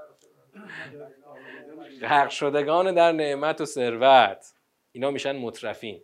غرق 2.01 2.31
شدگان 2.31 2.95
در 2.95 3.13
نعمت 3.13 3.61
و 3.61 3.65
ثروت. 3.65 4.55
اینا 4.93 5.11
میشن 5.11 5.37
مطرفین 5.37 6.03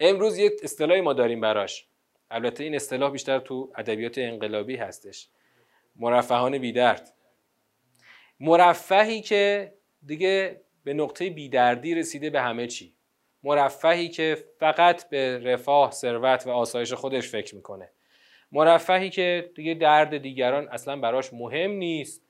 امروز 0.00 0.38
یک 0.38 0.52
اصطلاحی 0.62 1.00
ما 1.00 1.12
داریم 1.12 1.40
براش. 1.40 1.86
البته 2.30 2.64
این 2.64 2.74
اصطلاح 2.74 3.10
بیشتر 3.10 3.38
تو 3.38 3.72
ادبیات 3.76 4.18
انقلابی 4.18 4.76
هستش. 4.76 5.28
مرفهان 5.96 6.58
بیدرد. 6.58 7.12
مرفهی 8.40 9.20
که 9.20 9.72
دیگه 10.06 10.60
به 10.84 10.94
نقطه 10.94 11.30
بیدردی 11.30 11.94
رسیده 11.94 12.30
به 12.30 12.40
همه 12.40 12.66
چی. 12.66 12.94
مرفهی 13.42 14.08
که 14.08 14.44
فقط 14.58 15.08
به 15.08 15.38
رفاه، 15.38 15.90
ثروت 15.90 16.46
و 16.46 16.50
آسایش 16.50 16.92
خودش 16.92 17.28
فکر 17.28 17.54
می‌کنه. 17.54 17.90
مرفهی 18.52 19.10
که 19.10 19.50
دیگه 19.54 19.74
درد 19.74 20.18
دیگران 20.18 20.68
اصلا 20.68 20.96
براش 20.96 21.32
مهم 21.32 21.70
نیست 21.70 22.22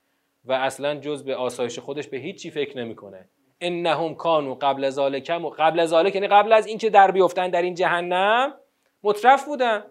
و 0.45 0.53
اصلا 0.53 0.95
جز 0.95 1.23
به 1.23 1.35
آسایش 1.35 1.79
خودش 1.79 2.07
به 2.07 2.17
هیچی 2.17 2.51
فکر 2.51 2.77
نمی‌کنه. 2.77 3.29
انهم 3.61 4.15
کانوا 4.15 4.55
قبل 4.55 4.89
ذالک 4.89 5.31
و 5.43 5.49
قبل 5.49 5.85
ذالک 5.85 6.15
یعنی 6.15 6.27
قبل 6.27 6.53
از 6.53 6.67
اینکه 6.67 6.89
در 6.89 7.11
بیفتن 7.11 7.49
در 7.49 7.61
این 7.61 7.75
جهنم 7.75 8.53
مطرف 9.03 9.45
بودن. 9.45 9.83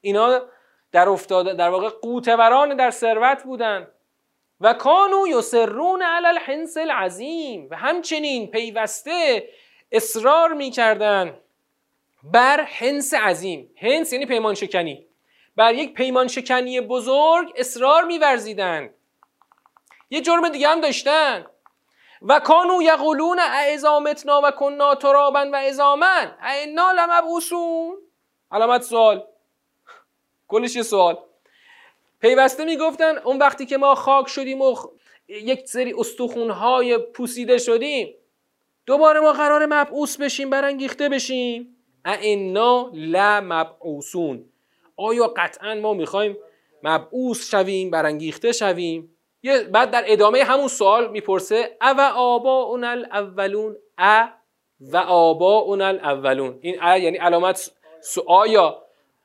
اینا 0.00 0.42
در 0.92 1.08
افتاده 1.08 1.54
در 1.54 1.68
واقع 1.68 1.88
قوتوران 1.88 2.76
در 2.76 2.90
ثروت 2.90 3.42
بودن. 3.42 3.88
و 4.60 4.72
کانو 4.72 5.26
یسرون 5.28 6.02
علی 6.02 6.26
الحنس 6.26 6.76
العظیم. 6.76 7.68
و 7.70 7.76
همچنین 7.76 8.50
پیوسته 8.50 9.48
اصرار 9.92 10.52
می‌کردن 10.52 11.38
بر 12.22 12.60
حنس 12.60 13.14
عظیم. 13.14 13.70
حنس 13.76 14.12
یعنی 14.12 14.26
پیمان 14.26 14.54
شکنی 14.54 15.06
بر 15.56 15.74
یک 15.74 15.94
پیمان 15.94 16.28
شکنی 16.28 16.80
بزرگ 16.80 17.52
اصرار 17.56 18.04
میورزیدند 18.04 18.94
یه 20.10 20.20
جرم 20.20 20.48
دیگه 20.48 20.68
هم 20.68 20.80
داشتن. 20.80 21.46
و 22.22 22.40
کانو 22.40 22.82
یقولون 22.82 23.38
اعزامتنا 23.38 24.40
و 24.44 24.50
کنا 24.50 24.94
ترابا 24.94 25.46
و 25.52 25.56
ازامن 25.56 26.34
اینا 26.60 26.92
لمبعوثون. 26.92 27.96
علامت 28.50 28.82
سوال. 28.82 29.24
کلش 30.48 30.76
یه 30.76 30.82
سوال. 30.82 31.18
پیوسته 32.20 32.64
می‌گفتن 32.64 33.18
اون 33.18 33.38
وقتی 33.38 33.66
که 33.66 33.76
ما 33.76 33.94
خاک 33.94 34.28
شدیم 34.28 34.60
و 34.60 34.76
یک 35.28 35.68
سری 35.68 35.94
استخونهای 35.98 36.98
پوسیده 36.98 37.58
شدیم 37.58 38.14
دوباره 38.86 39.20
ما 39.20 39.32
قرار 39.32 39.66
مبعوث 39.66 40.16
بشیم 40.16 40.50
برانگیخته 40.50 41.08
بشیم. 41.08 41.76
ائنا 42.04 42.90
لمبعوثون. 42.94 44.44
آیا 44.96 45.34
قطعا 45.36 45.74
ما 45.74 45.94
می‌خوایم 45.94 46.36
مبعوث 46.82 47.50
شویم 47.50 47.90
برانگیخته 47.90 48.52
شویم؟ 48.52 49.15
بعد 49.54 49.90
در 49.90 50.04
ادامه 50.06 50.44
همون 50.44 50.68
سوال 50.68 51.10
می‌پرسه 51.10 51.76
او 51.82 52.00
آبا 52.00 52.62
اون 52.62 52.84
الاولون 52.84 53.76
ا 53.98 54.26
و 54.80 54.96
آبا 54.96 55.58
اون 55.58 55.82
الاولون 55.82 56.58
این 56.60 56.82
ا 56.82 56.98
یعنی 56.98 57.16
علامت 57.16 57.70
آیا 58.26 58.82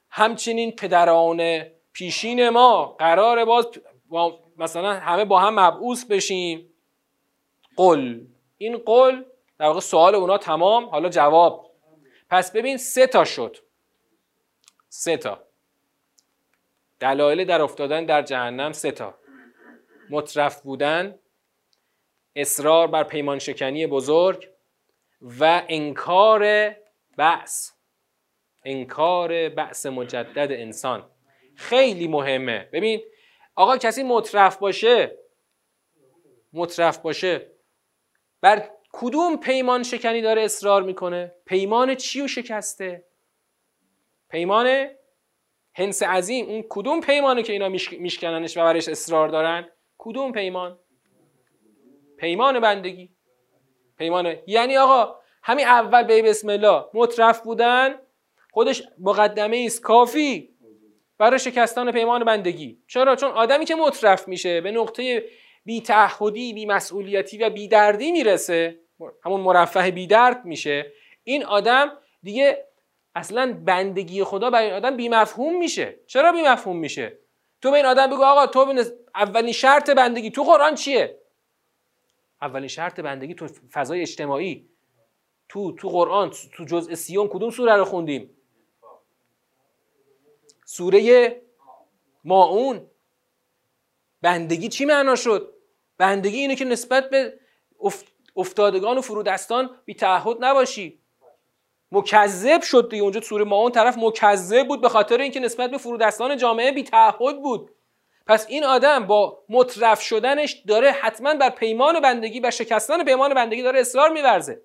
همچنین 0.09 0.71
پدران 0.71 1.65
پیشین 1.93 2.49
ما 2.49 2.85
قرار 2.85 3.45
باز 3.45 3.67
مثلا 4.57 4.93
همه 4.93 5.25
با 5.25 5.39
هم 5.39 5.59
مبعوث 5.59 6.05
بشیم. 6.05 6.73
قل. 7.77 8.19
این 8.57 8.77
قل 8.77 9.23
در 9.59 9.65
واقع 9.65 9.79
سوال 9.79 10.15
اونا 10.15 10.37
تمام. 10.37 10.85
حالا 10.85 11.09
جواب. 11.09 11.71
پس 12.29 12.51
ببین 12.51 12.77
سه 12.77 13.07
تا 13.07 13.23
شد. 13.23 13.57
سه 14.89 15.17
تا. 15.17 15.43
دلایل 16.99 17.45
در 17.45 17.61
افتادن 17.61 18.05
در 18.05 18.21
جهنم 18.21 18.71
سه 18.71 18.91
تا. 18.91 19.20
مطرف 20.11 20.61
بودن 20.61 21.19
اصرار 22.35 22.87
بر 22.87 23.03
پیمان 23.03 23.39
شکنی 23.39 23.87
بزرگ 23.87 24.49
و 25.39 25.63
انکار 25.69 26.75
بعث 27.17 27.71
انکار 28.65 29.49
بعث 29.49 29.85
مجدد 29.85 30.51
انسان. 30.51 31.09
خیلی 31.55 32.07
مهمه. 32.07 32.69
ببین 32.73 33.01
آقا 33.55 33.77
کسی 33.77 34.03
مطرف 34.03 34.57
باشه 34.57 35.17
مطرف 36.53 36.97
باشه 36.97 37.51
بر 38.41 38.69
کدوم 38.91 39.37
پیمان 39.37 39.83
شکنی 39.83 40.21
داره 40.21 40.41
اصرار 40.41 40.83
می‌کنه؟ 40.83 41.35
پیمان 41.45 41.95
چی 41.95 42.21
رو 42.21 42.27
شکسته؟ 42.27 43.05
پیمان 44.29 44.87
هنس 45.73 46.03
عظیم. 46.03 46.45
اون 46.45 46.63
کدوم 46.69 47.01
پیمانه 47.01 47.43
که 47.43 47.53
اینا 47.53 47.69
میشکننش 47.99 48.57
و 48.57 48.63
برش 48.63 48.89
اصرار 48.89 49.29
دارن؟ 49.29 49.69
کدوم 50.03 50.31
پیمان؟ 50.31 50.79
پیمان 52.17 52.59
بندگی. 52.59 53.09
پیمان 53.97 54.35
یعنی 54.47 54.77
آقا 54.77 55.15
همین 55.43 55.65
اول 55.65 56.03
به 56.03 56.21
بسم 56.21 56.49
الله 56.49 56.85
مطرف 56.93 57.41
بودن 57.41 57.95
خودش 58.51 58.83
مقدمه 58.99 59.63
است 59.65 59.81
کافی 59.81 60.49
برای 61.17 61.39
شکستان 61.39 61.91
پیمان 61.91 62.23
بندگی. 62.23 62.83
چرا؟ 62.87 63.15
چون 63.15 63.31
آدمی 63.31 63.65
که 63.65 63.75
مطرف 63.75 64.27
میشه 64.27 64.61
به 64.61 64.71
نقطه 64.71 65.25
بی 65.65 65.81
تعهدی 65.81 66.53
بی 66.53 66.65
مسئولیتی 66.65 67.37
و 67.37 67.49
بی 67.49 67.67
دردی 67.67 68.11
می‌رسه 68.11 68.79
همون 69.25 69.41
مرفه 69.41 69.91
بی 69.91 70.07
درد 70.07 70.45
میشه 70.45 70.93
این 71.23 71.45
آدم 71.45 71.91
دیگه 72.23 72.67
اصلا 73.15 73.61
بندگی 73.65 74.23
خدا 74.23 74.49
برای 74.49 74.65
این 74.65 74.75
آدم 74.75 74.97
بی 74.97 75.09
مفهوم 75.09 75.57
میشه. 75.57 75.99
چرا 76.07 76.31
بی 76.31 76.41
مفهوم 76.41 76.77
میشه؟ 76.77 77.17
تو 77.61 77.71
به 77.71 77.77
این 77.77 77.85
آدم 77.85 78.07
بگو 78.07 78.23
آقا 78.23 78.47
تو 78.47 78.73
اولین 79.15 79.53
شرط 79.53 79.89
بندگی 79.89 80.31
تو 80.31 80.43
قرآن 80.43 80.75
چیه؟ 80.75 81.21
اولین 82.41 82.67
شرط 82.67 82.99
بندگی 82.99 83.33
تو 83.33 83.47
فضای 83.71 84.01
اجتماعی. 84.01 84.69
تو 85.49 85.71
تو 85.71 85.89
قرآن 85.89 86.29
تو 86.53 86.65
جزء 86.65 86.95
سیوم 86.95 87.27
کدوم 87.27 87.49
سوره 87.49 87.75
رو 87.75 87.85
خوندیم؟ 87.85 88.29
سوره 90.65 91.41
ماعون. 92.23 92.87
بندگی 94.21 94.69
چی 94.69 94.85
معنا 94.85 95.15
شد؟ 95.15 95.53
بندگی 95.97 96.37
اینه 96.37 96.55
که 96.55 96.65
نسبت 96.65 97.09
به 97.09 97.39
افتادگان 98.35 98.97
و 98.97 99.01
فرودستان 99.01 99.69
بی 99.85 99.93
تعهد 99.93 100.37
نباشی. 100.39 101.00
مکذب 101.91 102.61
شد 102.61 102.89
دیگه. 102.89 103.03
اونجا 103.03 103.21
سوره 103.21 103.43
ماعون 103.43 103.71
طرف 103.71 103.97
مکذب 103.97 104.67
بود 104.67 104.81
به 104.81 104.89
خاطر 104.89 105.17
اینکه 105.17 105.39
نسبت 105.39 105.71
به 105.71 105.77
فرودستان 105.77 106.37
جامعه 106.37 106.71
بی 106.71 106.83
تعهد 106.83 107.41
بود. 107.41 107.71
پس 108.27 108.45
این 108.49 108.63
آدم 108.63 109.07
با 109.07 109.43
مطرف 109.49 110.01
شدنش 110.01 110.63
داره 110.67 110.91
حتما 110.91 111.33
بر 111.33 111.49
پیمان 111.49 111.99
بندگی 111.99 112.39
و 112.39 112.51
شکستن 112.51 113.03
پیمان 113.03 113.33
بندگی 113.33 113.63
داره 113.63 113.79
اصرار 113.79 114.09
میورزه. 114.09 114.61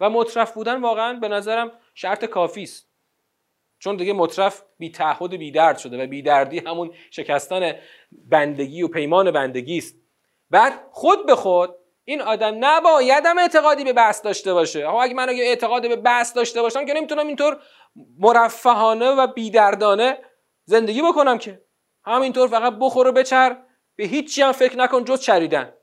و 0.00 0.10
مطرف 0.10 0.52
بودن 0.52 0.80
واقعا 0.80 1.14
به 1.14 1.28
نظرم 1.28 1.72
شرط 1.94 2.24
کافی 2.24 2.62
است. 2.62 2.88
چون 3.78 3.96
دیگه 3.96 4.12
مطرف 4.12 4.62
بی 4.78 4.90
تعهد 4.90 5.30
بی 5.30 5.50
درد 5.50 5.78
شده 5.78 6.04
و 6.04 6.06
بی 6.06 6.22
دردی 6.22 6.58
همون 6.58 6.90
شکستن 7.10 7.72
بندگی 8.12 8.82
و 8.82 8.88
پیمان 8.88 9.30
بندگی 9.30 9.78
است. 9.78 9.96
بعد 10.50 10.72
خود 10.92 11.26
به 11.26 11.34
خود 11.34 11.74
این 12.08 12.22
آدم 12.22 12.56
نباید 12.60 13.26
هم 13.26 13.38
اعتقادی 13.38 13.84
به 13.84 13.92
بحث 13.92 14.22
داشته 14.24 14.52
باشه. 14.52 14.88
اگه 14.88 15.14
من 15.14 15.28
اگه 15.28 15.42
اعتقاد 15.44 15.88
به 15.88 15.96
بحث 15.96 16.36
داشته 16.36 16.62
باشم 16.62 16.86
که 16.86 16.94
نمی‌تونم 16.94 17.26
اینطور 17.26 17.62
مرفهانه 18.18 19.10
و 19.10 19.26
بیدردانه 19.26 20.18
زندگی 20.64 21.02
بکنم 21.02 21.38
که. 21.38 21.62
همینطور 22.04 22.48
فقط 22.48 22.72
بخور 22.80 23.08
و 23.08 23.12
بچر. 23.12 23.56
به 23.96 24.04
هیچی 24.04 24.42
هم 24.42 24.52
فکر 24.52 24.76
نکن 24.76 25.04
جز 25.04 25.20
چریدن. 25.20 25.74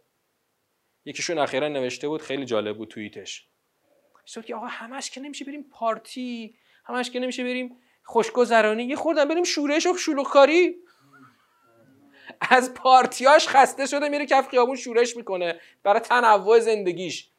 یکیشون 1.06 1.38
اخیرا 1.38 1.68
نوشته 1.68 2.08
بود 2.08 2.22
خیلی 2.22 2.46
جالب 2.46 2.78
بود 2.78 2.88
توییتش. 2.90 3.48
که 4.46 4.56
آقا 4.56 4.66
همش 4.66 5.12
که 5.12 5.22
نمیشه 5.22 5.46
بریم 5.46 5.64
پارتی 5.72 6.58
همش 6.86 7.12
که 7.12 7.20
نمیشه 7.20 7.44
بریم 7.44 7.78
خوشگذرانی 8.04 8.84
یه 8.84 8.96
خوردن 8.96 9.28
بریم 9.28 9.44
شورش 9.44 9.88
و 9.88 9.98
شلوغکاری. 9.98 10.76
از 12.42 12.74
پارتیاش 12.74 13.48
خسته 13.48 13.86
شده 13.86 14.10
میره 14.10 14.26
کف 14.26 14.50
خیابون 14.50 14.76
شورش 14.76 15.18
می‌کنه 15.18 15.60
برای 15.84 16.00
تنوع 16.00 16.60
زندگیش. 16.60 17.30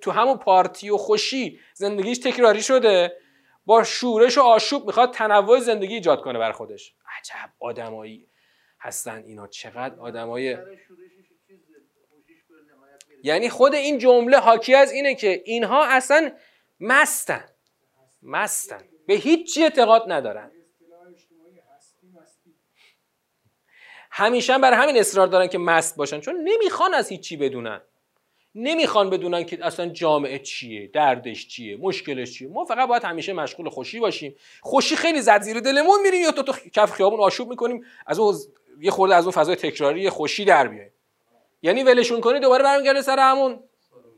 تو 0.00 0.10
همون 0.10 0.36
پارتی 0.36 0.90
و 0.90 0.96
خوشی 0.96 1.60
زندگیش 1.74 2.18
تکراری 2.18 2.62
شده 2.62 3.16
با 3.66 3.84
شورش 3.84 4.38
و 4.38 4.40
آشوب 4.40 4.86
می‌خواد 4.86 5.14
تنوع 5.14 5.60
زندگی 5.60 5.94
ایجاد 5.94 6.20
کنه 6.20 6.38
بر 6.38 6.52
خودش. 6.52 6.94
عجب 7.18 7.52
آدمایی 7.60 8.28
هستن 8.80 9.22
اینا 9.26 9.46
چقدر 9.46 9.94
آدمای 10.00 10.56
یعنی 13.24 13.48
خود 13.48 13.74
این 13.74 13.98
جمله 13.98 14.38
حاکی 14.38 14.74
از 14.74 14.92
اینه 14.92 15.14
که 15.14 15.42
اینها 15.44 15.84
اصلا 15.86 16.32
مستن. 16.80 17.44
مستن. 18.22 18.88
به 19.06 19.14
هیچی 19.14 19.62
اعتقاد 19.62 20.04
ندارن. 20.12 20.51
همیشه 24.14 24.58
برای 24.58 24.76
همین 24.76 24.98
اصرار 24.98 25.26
دارن 25.26 25.46
که 25.46 25.58
مست 25.58 25.96
باشن. 25.96 26.20
چون 26.20 26.36
نمی‌خوان 26.44 26.94
از 26.94 27.08
هیچی 27.08 27.36
بدونن. 27.36 27.80
نمی‌خوان 28.54 29.10
بدونن 29.10 29.44
که 29.44 29.66
اصلا 29.66 29.86
جامعه 29.86 30.38
چیه 30.38 30.86
دردش 30.86 31.48
چیه 31.48 31.76
مشکلش 31.76 32.32
چیه. 32.32 32.48
ما 32.48 32.64
فقط 32.64 32.88
باید 32.88 33.04
همیشه 33.04 33.32
مشغول 33.32 33.68
خوشی 33.68 34.00
باشیم. 34.00 34.36
خوشی 34.60 34.96
خیلی 34.96 35.20
زد 35.20 35.40
زیر 35.40 35.60
دلمون 35.60 36.00
میریم 36.02 36.20
یا 36.20 36.30
تو 36.30 36.42
تو 36.42 36.52
کف 36.72 36.92
خیابون 36.92 37.20
آشوب 37.20 37.48
می‌کنیم 37.48 37.84
از 38.06 38.18
اون 38.18 38.34
یه 38.80 38.90
خورده 38.90 39.14
از 39.14 39.24
اون 39.24 39.32
فضای 39.32 39.56
تکراری 39.56 40.10
خوشی 40.10 40.44
در 40.44 40.68
بیایم. 40.68 40.92
یعنی 41.62 41.82
ولشون 41.82 42.20
کنی 42.20 42.40
دوباره 42.40 42.64
برمیگرده 42.64 43.02
سر 43.02 43.18
همون 43.18 43.62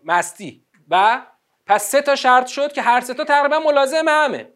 مستی. 0.05 0.63
و 0.91 1.23
پس 1.67 1.91
سه 1.91 2.03
تا 2.03 2.17
شرط 2.17 2.47
شد 2.47 2.73
که 2.73 2.83
هر 2.83 3.01
سه 3.01 3.15
تا 3.15 3.25
تقریبا 3.25 3.59
ملازم 3.59 4.05
همه. 4.09 4.53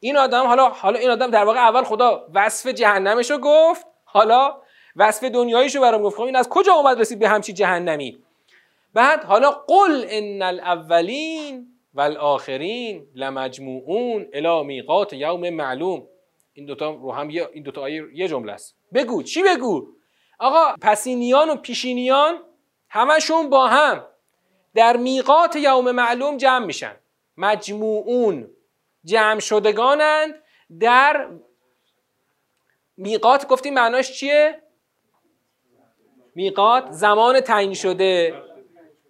این 0.00 0.16
آدم 0.16 0.46
حالا 0.46 0.68
حالا 0.68 0.98
این 0.98 1.10
آدم 1.10 1.30
در 1.30 1.44
واقع 1.44 1.58
اول 1.58 1.82
خدا 1.82 2.28
وصف 2.34 2.68
جهنمش 2.68 3.30
رو 3.30 3.38
گفت 3.38 3.86
حالا 4.12 4.56
وصف 4.96 5.24
دنیاییشو 5.24 5.80
برام 5.80 6.02
گفت. 6.02 6.16
خب 6.16 6.22
این 6.22 6.36
از 6.36 6.48
کجا 6.48 6.72
اومد 6.72 7.00
رسید 7.00 7.18
به 7.18 7.28
همچی 7.28 7.52
جهنمی؟ 7.52 8.18
بعد 8.94 9.24
حالا 9.24 9.50
قل 9.50 10.04
ان 10.08 10.42
الاولین 10.42 11.66
والآخرین 11.94 13.06
لمجموعون 13.14 14.26
الی 14.32 14.62
میقات 14.62 15.12
یوم 15.12 15.50
معلوم. 15.50 16.06
این 16.52 16.66
دوتا 16.66 16.90
رو 16.90 17.12
هم 17.12 17.30
یه 17.30 17.48
این 17.52 17.62
دوتا 17.62 17.80
آیه 17.80 18.04
یه 18.14 18.28
جمله 18.28 18.52
است. 18.52 18.76
بگو 18.94 19.22
چی 19.22 19.42
بگو؟ 19.42 19.88
آقا 20.38 20.74
پسینیان 20.82 21.50
و 21.50 21.56
پیشینیان 21.56 22.38
همشون 22.88 23.50
با 23.50 23.68
هم 23.68 24.04
در 24.74 24.96
میقات 24.96 25.56
یوم 25.56 25.90
معلوم 25.90 26.36
جمع 26.36 26.66
میشن. 26.66 26.96
مجموعون 27.36 28.48
جمع 29.04 29.40
شدگانند 29.40 30.34
در 30.80 31.28
میقات 32.96 33.48
گفتیم 33.48 33.74
معناش 33.74 34.12
چیه؟ 34.12 34.62
میقات 36.34 36.90
زمان 36.90 37.40
تعیین 37.40 37.74
شده. 37.74 38.42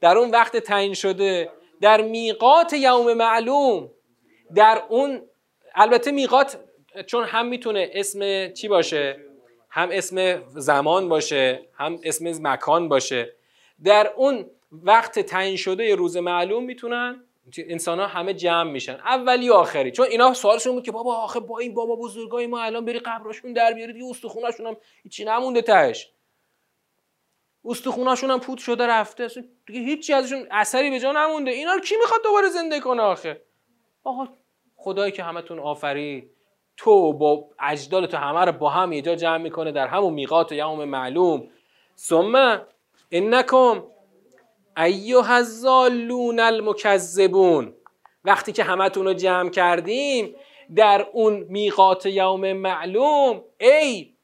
در 0.00 0.18
اون 0.18 0.30
وقت 0.30 0.56
تعیین 0.56 0.94
شده. 0.94 1.50
در 1.80 2.02
میقات 2.02 2.72
یوم 2.72 3.14
معلوم 3.14 3.90
در 4.54 4.82
اون 4.88 5.22
البته 5.74 6.10
میقات 6.12 6.58
چون 7.06 7.24
هم 7.24 7.46
می‌تونه 7.46 7.90
اسم 7.92 8.52
چی 8.52 8.68
باشه؟ 8.68 9.20
هم 9.70 9.88
اسم 9.92 10.42
زمان 10.48 11.08
باشه 11.08 11.68
هم 11.74 11.98
اسم 12.04 12.46
مکان 12.46 12.88
باشه. 12.88 13.34
در 13.84 14.12
اون 14.16 14.50
وقت 14.72 15.18
تعیین 15.18 15.56
شده 15.56 15.94
روز 15.94 16.16
معلوم 16.16 16.64
می‌تونن 16.64 17.24
انسان 17.56 18.00
ها 18.00 18.06
همه 18.06 18.34
جمع 18.34 18.70
میشن. 18.70 18.92
اولی 18.92 19.48
و 19.48 19.52
آخری. 19.52 19.90
چون 19.90 20.06
اینا 20.06 20.34
سوالشون 20.34 20.72
بود 20.72 20.84
که 20.84 20.92
بابا 20.92 21.16
آخه 21.16 21.40
با 21.40 21.58
این 21.58 21.74
بابا 21.74 21.96
بزرگای 21.96 22.46
ما 22.46 22.60
الان 22.60 22.84
بری 22.84 22.98
قبرشون 22.98 23.52
در 23.52 23.72
بیاری 23.72 23.92
دیگه 23.92 24.06
استخوناشون 24.10 24.66
هم 24.66 24.76
هیچی 25.02 25.24
نمونده 25.24 25.62
تهش. 25.62 26.10
استخوناشون 27.64 28.30
هم 28.30 28.40
پوت 28.40 28.58
شده 28.58 28.86
رفته. 28.86 29.28
دیگه 29.66 29.80
هیچی 29.80 30.12
ازشون 30.12 30.46
اثری 30.50 30.90
به 30.90 31.00
جا 31.00 31.12
نمونده. 31.12 31.50
اینا 31.50 31.78
کی 31.78 31.96
می‌خواد 31.96 32.22
دوباره 32.22 32.48
زنده 32.48 32.80
کنه 32.80 33.02
آخه؟ 33.02 33.42
آقا 34.04 34.28
خدایی 34.76 35.12
که 35.12 35.22
همتون 35.22 35.58
آفرید 35.58 36.30
تو 36.76 37.12
با 37.12 37.48
اجداد 37.60 38.06
تو 38.06 38.16
همه 38.16 38.44
رو 38.44 38.52
با 38.52 38.70
هم 38.70 38.92
یه 38.92 39.02
جا 39.02 39.14
جمع 39.14 39.36
می‌کنه 39.36 39.72
در 39.72 39.86
همون 39.86 40.14
میقات 40.14 40.52
یوم 40.52 40.84
معلوم. 40.84 41.48
ثم 41.96 42.62
انکم 43.10 43.82
ایها 44.76 45.36
الظالون 45.36 46.40
المکذبون. 46.40 47.74
وقتی 48.24 48.52
که 48.52 48.64
همتون 48.64 49.06
رو 49.06 49.14
جمع 49.14 49.50
کردیم 49.50 50.34
در 50.76 51.06
اون 51.12 51.46
میقات 51.48 52.06
یوم 52.06 52.52
معلوم 52.52 53.44
ای 53.60 54.14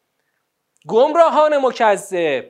گمراهان 0.86 1.58
مکذب 1.58 2.44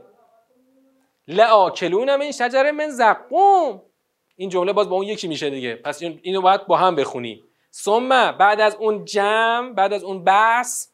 لآکلون 1.28 2.16
من 2.16 2.30
شجر 2.30 2.70
من 2.70 2.90
زقوم. 2.90 3.82
این 4.36 4.48
جمله 4.48 4.72
باز 4.72 4.88
با 4.88 4.96
اون 4.96 5.06
یکی 5.06 5.28
میشه 5.28 5.50
دیگه. 5.50 5.74
پس 5.74 6.02
اینو 6.02 6.40
باید 6.40 6.66
با 6.66 6.76
هم 6.76 6.96
بخونیم 6.96 7.44
ثم 7.72 8.32
بعد 8.32 8.60
از 8.60 8.74
اون 8.76 9.04
جمع 9.04 9.72
بعد 9.72 9.92
از 9.92 10.02
اون 10.04 10.24
بحث 10.24 10.88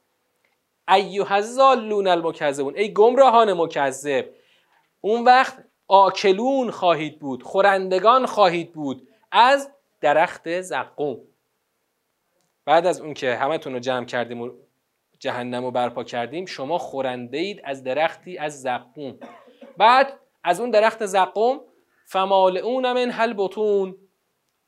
ایها 0.89 1.35
الظالون 1.35 2.07
المکذبون. 2.07 2.77
ای 2.77 2.93
گمراهان 2.93 3.53
مکذب 3.53 4.27
اون 5.01 5.25
وقت 5.25 5.65
آکلون 5.89 6.71
خواهید 6.71 7.19
بود 7.19 7.43
خورندگان 7.43 8.27
خواهید 8.27 8.73
بود. 8.73 9.09
از 9.33 9.71
درخت 10.01 10.61
زقوم. 10.61 11.21
بعد 12.65 12.87
از 12.87 13.01
اون 13.01 13.15
که 13.15 13.35
همتون 13.35 13.73
رو 13.73 13.79
جمع 13.79 14.07
کردیم 14.07 14.41
و 14.41 14.51
جهنم 15.19 15.65
رو 15.65 15.71
برپا 15.71 16.05
کردیم 16.05 16.47
شما 16.47 16.79
خورنده 16.79 17.39
اید 17.39 17.61
از 17.65 17.85
درختی 17.85 18.39
از 18.39 18.63
زقوم. 18.63 19.19
بعد 19.77 20.21
از 20.45 20.61
اون 20.61 20.71
درخت 20.71 21.07
زقوم 21.07 21.61
فمالعون 22.07 22.93
من 22.93 23.11
هل 23.11 23.35
بطون. 23.37 23.97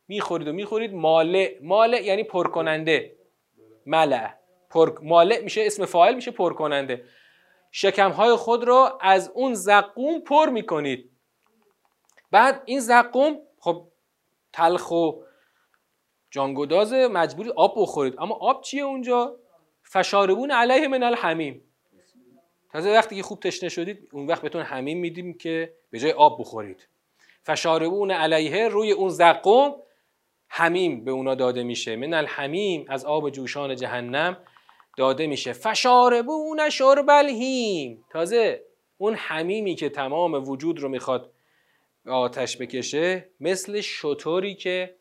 می‌خورید 0.08 0.48
و 0.48 0.52
می‌خورید 0.52 0.94
مالع 0.94 1.58
مالع 1.62 2.02
یعنی 2.02 2.24
پرکننده. 2.24 3.16
ملع 3.86 4.30
پر... 4.70 4.98
مالع 5.02 5.40
میشه 5.40 5.62
اسم 5.66 5.84
فاعل 5.84 6.14
میشه 6.14 6.30
پرکننده. 6.30 7.04
شکمهای 7.78 8.36
خود 8.36 8.64
را 8.64 8.98
از 9.00 9.30
اون 9.34 9.54
زقوم 9.54 10.20
پر 10.20 10.48
می‌کنید. 10.48 11.10
بعد 12.30 12.62
این 12.64 12.80
زقوم 12.80 13.38
خب 13.60 13.88
تلخ 14.52 14.90
و 14.90 15.10
جانگداز 16.30 16.92
مجبوری 16.92 17.50
آب 17.50 17.74
بخورید. 17.76 18.14
اما 18.18 18.34
آب 18.34 18.62
چیه 18.62 18.82
اونجا؟ 18.82 19.36
فشاربون 19.82 20.50
علیه 20.50 20.88
من 20.88 21.02
الحمیم. 21.02 21.62
تازه 22.72 22.92
وقتی 22.92 23.16
که 23.16 23.22
خوب 23.22 23.40
تشنه 23.40 23.68
شدید 23.68 24.08
اون 24.12 24.26
وقت 24.26 24.42
بهتون 24.42 24.62
حمیم 24.62 24.98
میدیم 24.98 25.34
که 25.34 25.74
به 25.90 25.98
جای 25.98 26.12
آب 26.12 26.40
بخورید. 26.40 26.88
فشاربون 27.42 28.10
علیه 28.10 28.68
روی 28.68 28.92
اون 28.92 29.08
زقوم 29.08 29.74
حمیم 30.48 31.04
به 31.04 31.10
اونا 31.10 31.34
داده 31.34 31.62
میشه. 31.62 31.96
من 31.96 32.14
الحمیم 32.14 32.84
از 32.88 33.04
آب 33.04 33.30
جوشان 33.30 33.76
جهنم. 33.76 34.36
داده 34.96 35.26
میشه. 35.26 35.52
فشاربون 35.52 36.70
شرب 36.70 37.10
الهیم 37.10 38.04
تازه 38.10 38.62
اون 38.98 39.14
حمیمی 39.14 39.74
که 39.74 39.88
تمام 39.88 40.48
وجود 40.48 40.80
رو 40.80 40.88
می‌خواد 40.88 41.32
آتش 42.06 42.56
بکشه 42.56 43.28
مثل 43.40 43.80
شطوری 43.80 44.54
که 44.54 44.96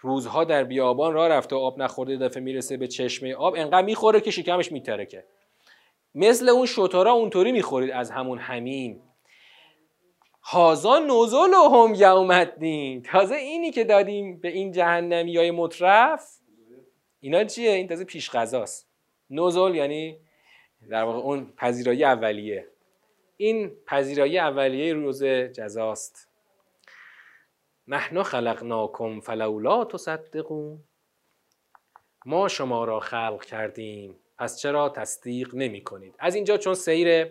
روزها 0.00 0.44
در 0.44 0.64
بیابان 0.64 1.12
راه 1.12 1.28
رفته 1.28 1.56
آب 1.56 1.82
نخورده 1.82 2.16
دفعه 2.16 2.42
می‌رسه 2.42 2.76
به 2.76 2.88
چشمه 2.88 3.34
آب 3.34 3.54
انقدر 3.56 3.82
می‌خوره 3.82 4.20
که 4.20 4.30
شکمش 4.30 4.72
میترکه. 4.72 5.24
مثل 6.14 6.48
اون 6.48 6.66
شطورا 6.66 7.12
اونطوری 7.12 7.52
می‌خورید 7.52 7.90
از 7.90 8.10
همون 8.10 8.38
همین 8.38 9.02
هازا 10.42 10.98
نوزل 10.98 11.54
هم 11.54 11.94
یومدین 11.96 13.02
تازه 13.02 13.34
اینی 13.34 13.70
که 13.70 13.84
دادیم 13.84 14.40
به 14.40 14.48
این 14.48 14.72
جهنمی 14.72 15.36
های 15.36 15.50
مطرف 15.50 16.38
اینا 17.20 17.44
چیه؟ 17.44 17.70
این 17.70 17.88
تازه 17.88 18.04
پیش 18.04 18.30
غذاست 18.30 18.87
نوزل 19.30 19.74
یعنی 19.74 20.18
در 20.90 21.02
واقع 21.02 21.18
اون 21.18 21.52
پذیرایی 21.56 22.04
اولیه. 22.04 22.66
این 23.36 23.70
پذیرایی 23.86 24.38
اولیه 24.38 24.92
روز 24.92 25.24
جزاست. 25.24 26.28
نحن 27.88 28.22
خلقناکم 28.22 29.20
فلولا 29.20 29.84
تصدقون. 29.84 30.84
ما 32.26 32.48
شما 32.48 32.84
را 32.84 33.00
خلق 33.00 33.44
کردیم 33.44 34.16
پس 34.38 34.58
چرا 34.58 34.88
تصدیق 34.88 35.54
نمی 35.54 35.84
کنید؟ 35.84 36.14
از 36.18 36.34
اینجا 36.34 36.56
چون 36.56 36.74
سیر 36.74 37.24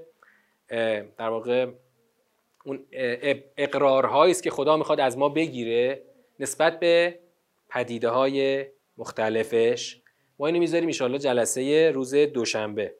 در 1.18 1.30
واقع 1.30 1.72
اون 2.66 2.86
اقرارهایی 3.58 4.32
است 4.32 4.44
که 4.44 4.50
خدا 4.50 4.78
می‌خواد 4.78 5.00
از 5.00 5.18
ما 5.18 5.30
بگیره 5.30 6.04
نسبت 6.40 6.80
به 6.80 7.20
پدیده 7.70 8.10
های 8.10 8.66
مختلفش. 8.98 10.02
ما 10.40 10.48
اینو 10.48 10.60
می‌ذاریم 10.60 10.90
ان 11.02 11.20
جلسه 11.20 11.92
روز 11.92 12.16
دوشنبه. 12.16 12.94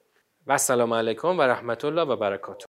و 0.46 0.52
السلام 0.52 0.94
علیکم 0.94 1.38
و 1.38 1.42
رحمت 1.42 1.84
الله 1.84 2.02
و 2.02 2.16
برکاته. 2.16 2.66